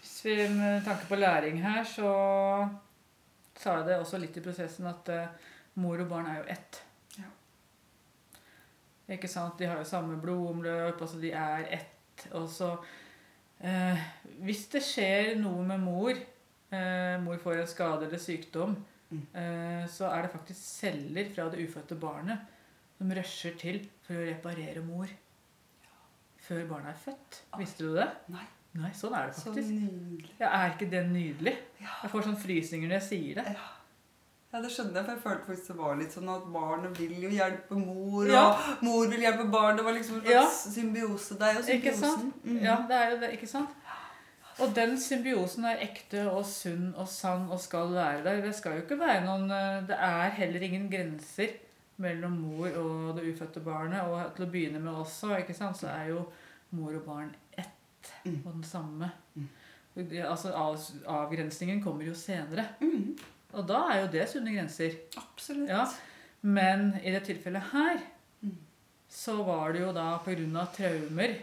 hvis 0.02 0.13
vi 0.26 0.36
med 0.50 0.82
tanke 0.86 1.06
på 1.06 1.20
læring 1.20 1.60
her, 1.62 1.84
så 1.86 2.10
sa 3.58 3.76
jeg 3.78 3.86
det 3.86 3.98
også 4.00 4.17
litt 4.22 4.39
i 4.39 4.43
prosessen 4.46 4.88
at 4.89 5.12
uh, 5.13 5.52
mor 5.82 6.02
og 6.02 6.10
barn 6.10 6.30
er 6.32 6.39
jo 6.39 6.48
ett. 6.56 6.80
Ja. 7.20 7.30
Ikke 9.13 9.30
sant? 9.30 9.60
De 9.60 9.70
har 9.70 9.78
jo 9.78 9.86
samme 9.86 10.17
blodomløp, 10.22 10.98
altså 11.02 11.22
de 11.22 11.32
er 11.38 11.70
ett. 11.78 12.26
Og 12.34 12.50
så 12.50 12.74
uh, 12.82 14.08
Hvis 14.41 14.65
det 14.74 14.82
skjer 14.86 15.36
noe 15.38 15.62
med 15.70 15.86
mor, 15.86 16.17
uh, 16.74 17.15
mor 17.22 17.38
får 17.43 17.62
en 17.62 17.74
skade 17.76 18.10
eller 18.10 18.22
sykdom, 18.22 18.78
Mm. 19.08 19.22
så 19.88 20.10
er 20.12 20.26
det 20.26 20.34
faktisk 20.34 20.60
celler 20.60 21.30
fra 21.32 21.46
det 21.48 21.62
ufødte 21.63 21.96
barnet 21.96 22.41
som 22.98 23.13
rusher 23.15 23.54
til 23.56 23.78
for 24.04 24.20
å 24.20 24.26
reparere 24.28 24.82
mor. 24.84 25.08
Før 26.48 26.68
barnet 26.70 26.94
er 26.94 27.00
født. 27.06 27.42
Visste 27.60 27.84
du 27.88 27.96
det? 27.98 28.08
Nei, 28.34 28.46
Nei, 28.78 28.92
sånn 28.94 29.14
er 29.18 29.28
det 29.32 29.36
så 29.36 29.50
faktisk. 29.50 29.72
nydelig. 29.74 30.30
Ja, 30.40 30.50
er 30.62 30.76
ikke 30.76 30.90
det 30.92 31.02
nydelig? 31.10 31.56
Ja. 31.82 31.96
Jeg 32.04 32.12
får 32.14 32.28
sånn 32.28 32.38
frysninger 32.38 32.88
når 32.92 33.00
jeg 33.00 33.08
sier 33.08 33.40
det. 33.42 33.46
Ja. 33.58 33.66
ja, 34.54 34.62
det 34.62 34.70
skjønner 34.72 35.00
jeg, 35.02 35.06
for 35.06 35.14
jeg 35.16 35.24
følte 35.24 35.48
faktisk 35.50 35.72
det 35.74 35.78
var 35.80 35.96
litt 35.98 36.14
sånn 36.16 36.30
at 36.36 36.46
barnet 36.54 37.00
vil 37.02 37.16
jo 37.26 37.30
hjelpe 37.34 37.80
mor, 37.82 38.28
Ja. 38.30 38.44
og 38.54 38.84
mor 38.86 39.08
vil 39.12 39.26
hjelpe 39.26 39.48
barn. 39.52 39.76
Det 39.80 39.86
var 39.88 39.94
liksom 39.98 40.22
en 40.22 40.32
Ja. 40.32 40.46
symbiose. 40.48 41.40
Det 41.40 41.48
er 41.50 41.54
jo 41.54 41.60
Ikke 41.78 41.94
symbiosen. 41.96 42.22
sant? 42.22 42.44
Mm. 42.46 42.62
Ja, 42.64 42.76
det 42.88 42.96
er 43.02 43.10
jo 43.12 43.20
det, 43.26 43.32
ikke 43.40 43.48
sant? 43.48 43.70
Og 44.60 44.72
den 44.74 44.98
symbiosen 44.98 45.66
er 45.70 45.78
ekte 45.86 46.24
og 46.32 46.46
sunn 46.46 46.94
og 46.98 47.08
sann 47.08 47.50
og 47.52 47.60
skal 47.60 47.92
være 47.94 48.24
der. 48.24 48.42
Det 48.42 48.56
skal 48.56 48.72
jo 48.80 48.82
ikke 48.88 48.98
være 49.00 49.26
noen 49.26 49.52
eh, 49.52 49.82
Det 49.88 49.98
er 50.00 50.30
heller 50.30 50.60
ingen 50.66 50.90
grenser 50.90 51.50
mellom 51.98 52.32
mor 52.42 52.68
og 52.78 53.16
det 53.18 53.26
ufødte 53.34 53.64
barnet. 53.66 54.02
Og 54.08 54.36
til 54.36 54.46
å 54.46 54.52
begynne 54.52 54.80
med 54.84 54.94
også, 54.94 55.34
så 55.74 55.88
er 55.88 56.10
jo 56.14 56.26
mor 56.72 56.94
og 56.96 57.06
barn 57.06 57.36
ett 57.58 57.74
Mm. 58.26 58.42
og 58.46 58.54
den 58.54 58.64
samme. 58.64 59.12
Mm. 59.36 59.48
Altså 60.26 60.52
Avgrensningen 61.08 61.82
kommer 61.84 62.06
jo 62.06 62.14
senere. 62.14 62.66
Mm. 62.80 63.18
Og 63.54 63.68
da 63.68 63.82
er 63.92 64.02
jo 64.02 64.12
det 64.12 64.30
sunne 64.30 64.54
grenser. 64.54 64.92
Absolutt. 65.18 65.70
Ja. 65.70 65.86
Men 66.42 66.94
i 67.04 67.12
det 67.12 67.24
tilfellet 67.26 67.72
her 67.74 68.00
så 69.10 69.38
var 69.44 69.74
det 69.74 69.82
jo 69.82 69.92
da 69.96 70.18
pga. 70.24 70.66
traumer. 70.76 71.36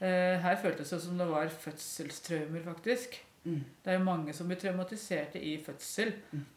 Eh, 0.00 0.38
her 0.42 0.56
føltes 0.56 0.90
det 0.90 1.00
som 1.02 1.18
det 1.18 1.28
var 1.30 1.48
fødselstraumer, 1.48 2.62
faktisk. 2.64 3.20
Det 3.44 3.92
er 3.92 3.98
jo 3.98 4.04
mange 4.04 4.32
som 4.32 4.48
blir 4.48 4.56
traumatiserte 4.60 5.40
i 5.40 5.62
fødsel. 5.64 6.12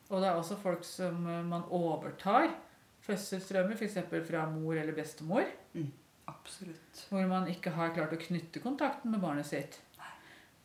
Og 0.10 0.22
det 0.22 0.28
er 0.30 0.36
også 0.36 0.58
folk 0.62 0.84
som 0.84 1.28
eh, 1.28 1.44
man 1.46 1.64
overtar 1.70 2.50
fødselstraumer, 3.08 3.76
f.eks. 3.76 3.98
fra 4.30 4.46
mor 4.52 4.76
eller 4.76 4.94
bestemor. 4.98 5.44
Absolutt. 6.28 7.04
Hvor 7.10 7.28
man 7.28 7.48
ikke 7.52 7.72
har 7.76 7.94
klart 7.96 8.14
å 8.14 8.20
knytte 8.20 8.60
kontakten 8.64 9.12
med 9.12 9.24
barnet 9.24 9.48
sitt. 9.48 9.80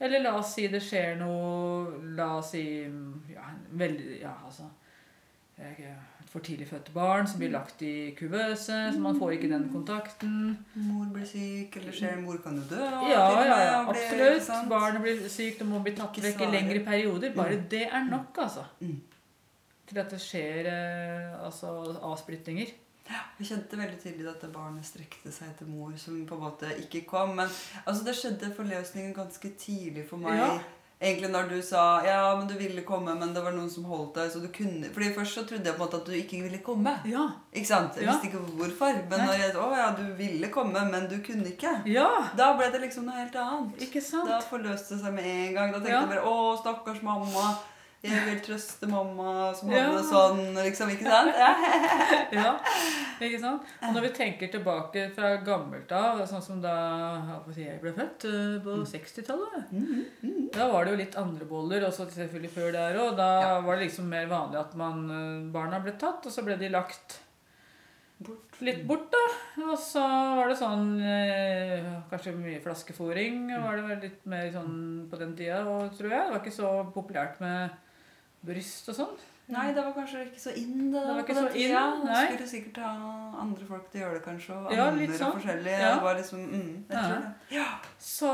Eller 0.03 0.19
la 0.25 0.33
oss 0.41 0.57
si 0.57 0.65
det 0.67 0.81
skjer 0.83 1.15
noe 1.21 2.01
La 2.19 2.33
oss 2.41 2.49
si 2.57 2.63
ja, 3.31 3.45
veldig, 3.79 4.17
ja, 4.25 4.33
altså, 4.45 4.67
et 5.63 5.79
for 6.33 6.41
tidlig 6.43 6.67
fødte 6.67 6.95
barn 6.95 7.27
som 7.29 7.39
blir 7.43 7.53
lagt 7.53 7.83
i 7.85 8.15
kuvøse, 8.17 8.79
så 8.95 9.01
man 9.05 9.19
får 9.21 9.35
ikke 9.37 9.51
den 9.53 9.67
kontakten. 9.71 10.57
Mor 10.81 11.11
blir 11.13 11.27
syk, 11.29 11.77
eller 11.77 11.93
skjer 11.95 12.19
mor 12.25 12.39
kan 12.43 12.57
jo 12.57 12.65
dø. 12.71 12.81
Ja, 13.13 13.27
ja, 13.45 13.59
ja, 13.61 13.79
absolutt. 13.85 14.49
Barnet 14.71 15.05
blir 15.05 15.21
sykt 15.29 15.61
og 15.63 15.69
må 15.75 15.83
bli 15.85 15.93
tatt 15.99 16.19
vekk 16.25 16.41
i 16.47 16.51
lengre 16.57 16.81
perioder. 16.87 17.35
Bare 17.37 17.59
Mm. 17.61 17.67
det 17.69 17.83
er 17.85 18.05
nok, 18.09 18.39
altså. 18.47 18.65
Mm. 18.81 19.01
Til 19.93 20.01
at 20.01 20.11
det 20.15 20.21
skjer 20.25 20.69
eh, 20.73 21.45
altså, 21.45 21.73
avsplittinger. 22.09 22.73
Jeg 23.39 23.49
kjente 23.49 23.77
veldig 23.77 23.99
tydelig 24.01 24.29
at 24.31 24.45
barnet 24.55 24.87
strekte 24.87 25.33
seg 25.35 25.51
til 25.59 25.67
mor, 25.69 25.91
som 26.01 26.21
på 26.29 26.37
en 26.39 26.45
måte 26.47 26.69
ikke 26.85 27.03
kom. 27.11 27.35
Men 27.37 27.49
altså, 27.85 28.05
det 28.07 28.15
skjedde 28.17 28.53
forløsningen 28.57 29.13
ganske 29.17 29.51
tidlig 29.61 30.07
for 30.09 30.23
meg. 30.23 30.39
Ja. 30.39 30.55
Egentlig 31.03 31.33
når 31.35 31.49
du 31.51 31.57
sa 31.67 31.81
ja, 32.07 32.21
men 32.39 32.47
du 32.47 32.55
ville 32.55 32.85
komme, 32.87 33.11
men 33.19 33.33
det 33.35 33.41
var 33.43 33.51
noen 33.57 33.69
som 33.69 33.89
holdt 33.91 34.15
deg. 34.21 34.29
så 34.31 34.39
du 34.39 34.47
kunne... 34.55 34.87
Fordi 34.95 35.09
Først 35.17 35.35
så 35.35 35.43
trodde 35.51 35.67
jeg 35.67 35.75
på 35.75 35.83
en 35.83 35.89
måte 35.89 35.99
at 35.99 36.07
du 36.07 36.13
ikke 36.15 36.39
ville 36.45 36.61
komme. 36.63 36.93
Ja. 37.11 37.25
Ikke 37.51 37.67
sant? 37.73 37.99
Jeg 37.99 38.07
Ja. 38.07 38.13
visste 38.15 38.29
ikke 38.31 38.45
hvorfor. 38.61 38.95
Men 39.11 39.19
Nei. 39.19 39.27
når 39.27 39.41
jeg 39.43 39.57
å 39.59 39.67
ja, 39.77 39.89
du 39.99 40.05
ville 40.23 40.49
komme, 40.55 40.85
men 40.95 41.09
du 41.11 41.17
kunne 41.27 41.51
ikke. 41.51 41.75
ja! 41.91 42.07
Da 42.39 42.53
ble 42.57 42.71
det 42.71 42.85
liksom 42.87 43.11
noe 43.11 43.19
helt 43.19 43.35
annet. 43.35 43.83
Ikke 43.83 44.01
sant? 44.01 44.31
Da 44.31 44.39
forløste 44.47 44.95
det 44.95 45.03
seg 45.03 45.13
med 45.19 45.27
en 45.27 45.59
gang. 45.59 45.75
Da 45.75 45.83
tenkte 45.83 45.99
jeg 45.99 46.13
bare 46.15 46.31
å, 46.31 46.39
stakkars 46.63 47.03
mamma. 47.03 47.51
Jeg 48.03 48.23
vil 48.27 48.39
trøste 48.43 48.89
mamma 48.91 49.53
som 49.55 49.69
hadde 49.71 49.93
det 49.95 50.07
sånn. 50.09 50.41
liksom, 50.57 50.91
Ikke 50.91 51.07
sant? 51.07 51.37
Ja. 51.39 51.51
Ja, 52.33 52.53
ikke 53.21 53.39
sant? 53.43 53.67
Og 53.85 53.93
når 53.95 54.07
vi 54.09 54.11
tenker 54.17 54.49
tilbake 54.51 55.05
fra 55.15 55.35
gammelt 55.47 55.91
av, 55.95 56.23
sånn 56.27 56.43
som 56.43 56.63
da 56.65 56.73
jeg 57.55 57.77
ble 57.83 57.93
født 57.95 58.25
eh, 58.27 58.57
på 58.65 58.79
60-tallet 58.89 59.69
Mhm, 59.71 60.01
mhm. 60.25 60.47
Da 60.57 60.67
var 60.73 60.85
det 60.89 60.95
jo 60.95 61.01
litt 61.03 61.19
andre 61.21 61.47
boller, 61.49 61.85
også 61.87 62.09
selvfølgelig 62.11 62.51
før 62.57 62.73
der 62.75 62.99
òg. 63.05 63.13
Da 63.21 63.29
Ja. 63.43 63.61
var 63.61 63.77
det 63.79 63.87
liksom 63.87 64.09
mer 64.11 64.27
vanlig 64.33 64.59
at 64.61 64.75
man, 64.75 65.05
eh, 65.11 65.53
barna 65.55 65.79
ble 65.85 65.93
tatt, 66.01 66.27
og 66.27 66.33
så 66.33 66.43
ble 66.45 66.57
de 66.59 66.69
lagt 66.73 67.21
Bort. 68.23 68.59
litt 68.63 68.83
bort, 68.87 69.11
da. 69.11 69.23
Og 69.69 69.79
så 69.79 70.03
var 70.39 70.49
det 70.49 70.59
sånn 70.59 71.01
eh, 71.03 71.87
Kanskje 72.11 72.35
mye 72.37 72.61
flaskefòring 72.63 73.49
var 73.63 73.77
det 73.81 74.03
litt 74.09 74.27
mer 74.27 74.51
sånn 74.55 75.09
på 75.11 75.19
den 75.19 75.37
tida, 75.37 75.63
tror 75.97 76.11
jeg. 76.11 76.27
Det 76.27 76.33
var 76.35 76.41
ikke 76.43 76.59
så 76.59 76.93
populært 76.95 77.41
med 77.41 77.71
bryst 78.45 78.89
og 78.89 78.95
sånn. 78.97 79.13
Nei, 79.53 79.73
det 79.75 79.83
var 79.85 79.93
kanskje 79.93 80.21
ikke 80.29 80.41
så 80.41 80.53
in 80.57 80.93
det, 80.93 81.01
Det 81.03 81.15
var 81.15 81.23
ikke 81.25 81.35
så 81.37 81.49
in, 81.55 81.71
ja, 81.75 81.83
nei. 82.05 82.27
Skulle 82.31 82.49
sikkert 82.49 82.77
ha 82.85 82.93
andre 83.43 83.67
folk 83.69 83.91
til 83.91 84.01
å 84.01 84.05
gjøre 84.05 84.15
det, 84.15 84.23
kanskje. 84.25 84.55
Og 84.57 84.73
Ja, 84.73 84.87
andre 84.87 85.07
sånn. 85.19 85.33
forskjellige. 85.37 85.79
Ja. 85.83 85.95
Det 85.95 86.03
var 86.03 86.15
liksom, 86.15 86.39
mm, 86.47 86.85
jeg 86.89 86.97
Ja. 86.97 87.03
tror 87.03 87.21
det. 87.21 87.35
Ja. 87.51 87.67
Så 87.99 88.31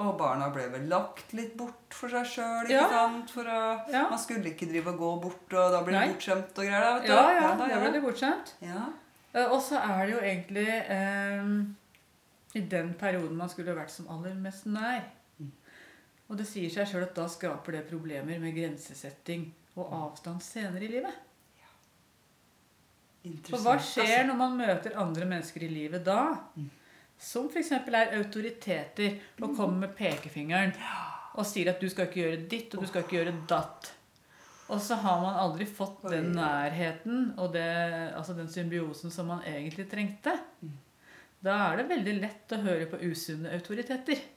Og 0.00 0.16
barna 0.18 0.48
ble 0.50 0.62
vel 0.72 0.88
lagt 0.88 1.32
litt 1.36 1.56
bort 1.58 1.92
for 1.92 2.08
seg 2.08 2.24
sjøl, 2.26 2.68
Ja. 2.70 2.86
Ja. 3.92 4.08
Man 4.08 4.18
skulle 4.18 4.44
ikke 4.54 4.66
drive 4.70 4.88
og 4.88 4.98
gå 4.98 5.10
bort, 5.22 5.52
og 5.52 5.72
da 5.72 5.82
blir 5.84 5.92
det 6.00 6.14
bortskjemt 6.14 6.58
og 6.58 6.64
greier. 6.64 6.80
da, 6.80 6.94
vet 6.94 7.06
du. 7.06 7.12
Ja, 7.12 7.30
ja, 7.40 7.54
da, 7.56 7.66
det 7.68 7.80
ble 7.80 7.92
de 7.92 8.00
bortskjemt. 8.06 8.52
ja. 8.62 8.86
Eh, 9.34 9.44
Og 9.52 9.60
så 9.62 9.76
er 9.78 10.06
det 10.06 10.14
jo 10.14 10.20
egentlig 10.20 10.68
eh, 10.88 11.64
i 12.54 12.60
den 12.66 12.94
perioden 12.94 13.36
man 13.36 13.48
skulle 13.48 13.74
vært 13.76 13.90
som 13.90 14.08
aller 14.08 14.34
mest 14.34 14.64
nær. 14.66 15.02
Mm. 16.30 16.34
Og 16.34 16.38
det 16.38 16.46
sier 16.46 16.70
seg 16.70 16.86
sjøl 16.86 17.08
at 17.08 17.16
da 17.16 17.26
skaper 17.26 17.74
det 17.74 17.88
problemer 17.88 18.38
med 18.38 18.54
grensesetting 18.54 19.48
og 19.74 19.90
avstand 19.96 20.42
senere 20.44 20.86
i 20.86 20.90
livet. 20.92 21.26
For 23.50 23.60
hva 23.60 23.74
skjer 23.82 24.28
når 24.28 24.38
man 24.38 24.54
møter 24.56 24.94
andre 25.00 25.26
mennesker 25.28 25.66
i 25.66 25.72
livet 25.72 26.06
da? 26.06 26.22
Mm. 26.54 26.70
Som 27.20 27.50
f.eks. 27.50 27.72
er 27.74 28.14
autoriteter 28.16 29.18
og 29.42 29.56
kommer 29.58 29.88
med 29.88 29.96
pekefingeren 29.98 30.72
og 31.34 31.44
sier 31.46 31.74
at 31.74 31.82
du 31.82 31.90
skal 31.90 32.08
ikke 32.08 32.22
gjøre 32.22 32.46
ditt 32.48 32.72
og 32.74 32.86
du 32.86 32.88
skal 32.88 33.04
ikke 33.04 33.18
gjøre 33.18 33.34
datt. 33.50 33.90
Og 34.70 34.78
så 34.80 34.96
har 35.02 35.20
man 35.20 35.36
aldri 35.36 35.66
fått 35.66 36.06
den 36.14 36.30
nærheten 36.38 37.32
og 37.42 37.52
det, 37.58 37.68
altså 38.14 38.38
den 38.38 38.48
symbiosen 38.48 39.10
som 39.10 39.28
man 39.34 39.42
egentlig 39.42 39.90
trengte. 39.90 40.38
Mm. 40.62 40.76
Da 41.42 41.62
er 41.66 41.80
det 41.80 41.90
veldig 41.90 42.20
lett 42.22 42.54
å 42.54 42.62
høre 42.62 42.86
på 42.86 43.02
usunne 43.02 43.50
autoriteter. 43.58 44.28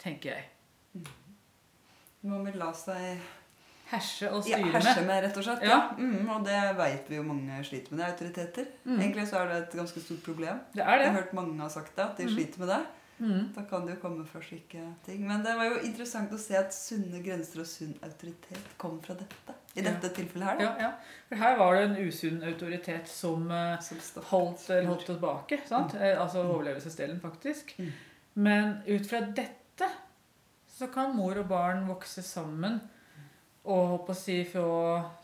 Tenker 0.00 0.34
jeg. 0.34 0.48
Man 2.22 2.44
vi 2.44 2.52
la 2.60 2.70
seg 2.76 3.20
Herse 3.90 4.28
og 4.30 4.46
ja, 4.46 4.58
styre 4.60 4.70
herse 4.76 5.02
med. 5.02 5.22
rett 5.24 5.38
og 5.40 5.42
slett. 5.46 5.62
Ja. 5.66 5.76
Ja. 5.80 5.94
Mm, 5.98 6.28
og 6.30 6.44
det 6.46 6.58
veit 6.78 7.08
vi 7.10 7.16
jo 7.18 7.24
mange 7.26 7.56
sliter 7.66 7.90
med. 7.96 7.98
Det 7.98 8.04
er 8.06 8.12
autoriteter. 8.12 8.66
Mm. 8.84 9.00
Egentlig 9.00 9.24
så 9.26 9.40
er 9.40 9.48
det 9.50 9.56
et 9.64 9.72
ganske 9.80 10.02
stort 10.04 10.20
problem. 10.22 10.60
Det 10.76 10.84
er 10.84 11.00
Jeg 11.02 11.08
har 11.10 11.16
hørt 11.22 11.32
mange 11.34 11.56
har 11.58 11.68
sagt 11.74 11.96
det, 11.96 12.04
at 12.04 12.16
de 12.20 12.26
Mm. 12.28 12.34
sliter 12.36 12.58
med 12.60 12.68
det. 12.68 12.80
Mm. 13.18 13.48
Da 13.56 13.62
kan 13.68 13.82
det 13.86 13.96
jo 13.96 14.00
komme 14.00 14.26
fra 14.26 14.40
slike 14.40 14.84
ting. 15.04 15.26
Men 15.26 15.42
det 15.44 15.56
var 15.56 15.64
jo 15.64 15.80
interessant 15.84 16.30
å 16.32 16.38
se 16.38 16.54
at 16.56 16.70
sunne 16.72 17.18
grenser 17.24 17.60
og 17.60 17.66
sunn 17.66 17.96
autoritet 18.02 18.70
kom 18.78 19.00
fra 19.02 19.14
dette. 19.14 19.54
I 19.74 19.80
Ja. 19.82 19.90
dette 19.90 20.08
tilfellet 20.14 20.44
her, 20.46 20.56
da. 20.58 20.64
Ja, 20.64 20.76
ja. 20.78 20.92
For 21.28 21.34
her 21.36 21.56
var 21.58 21.74
det 21.74 21.82
en 21.90 22.06
usunn 22.06 22.42
autoritet 22.44 23.08
som 23.08 23.50
eh, 23.50 23.78
Som 23.80 23.98
holdt, 24.22 24.68
holdt 24.86 25.06
tilbake. 25.06 25.60
Sant? 25.66 25.94
Eh, 25.94 26.16
Altså 26.20 26.44
overlevelsesdelen, 26.46 27.20
faktisk. 27.20 27.74
Mm. 27.78 27.92
Men 28.36 28.82
ut 28.86 29.06
fra 29.10 29.20
dette 29.20 29.90
så 30.80 30.88
kan 30.92 31.12
mor 31.16 31.36
og 31.42 31.48
barn 31.50 31.84
vokse 31.88 32.22
sammen 32.24 32.80
og 33.64 33.88
håper 33.92 34.14
å 34.14 34.16
si 34.16 34.38
få 34.48 34.64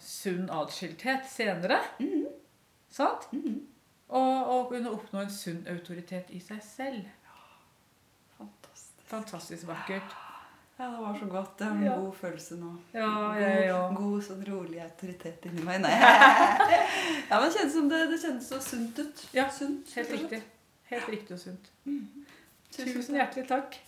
sunn 0.02 0.50
atskilthet 0.52 1.24
senere. 1.32 1.78
Mhm. 1.98 2.26
Sant? 2.92 3.26
Mhm. 3.32 3.56
Og, 4.08 4.50
og 4.52 4.68
kunne 4.70 4.92
oppnå 4.94 5.24
en 5.24 5.32
sunn 5.34 5.64
autoritet 5.72 6.28
i 6.36 6.38
seg 6.40 6.60
selv. 6.62 7.08
Fantastisk. 8.38 9.02
Fantastisk 9.10 9.66
vakkert. 9.66 10.14
Ja, 10.78 10.90
det 10.92 11.00
var 11.00 11.16
så 11.18 11.26
godt. 11.32 11.54
Det 11.58 11.66
var 11.66 11.72
en 11.76 11.84
Ja. 11.84 11.94
god 11.96 12.14
følelse 12.20 12.56
nå. 12.60 12.70
Ja, 12.92 13.08
god, 13.72 13.96
god 13.96 14.22
sånn 14.26 14.44
rolig 14.46 14.80
autoritet 14.84 15.46
inni 15.48 15.62
meg. 15.64 15.80
Nei. 15.80 15.90
Ja, 17.30 17.40
men 17.40 17.48
det 17.48 17.56
kjennes 17.56 17.72
som 17.74 17.88
det, 17.90 18.02
det 18.12 18.20
kjennes 18.22 18.48
så 18.52 18.60
sunt 18.62 18.98
ut. 19.00 19.24
Ja, 19.34 19.48
sunt. 19.50 19.88
Helt 19.96 20.12
riktig. 20.12 20.42
Helt 20.92 21.08
riktig 21.10 21.34
og 21.34 21.40
sunt. 21.42 21.70
Tusen 22.76 22.92
Tusen 22.92 23.16
hjertelig 23.18 23.48
takk. 23.48 23.78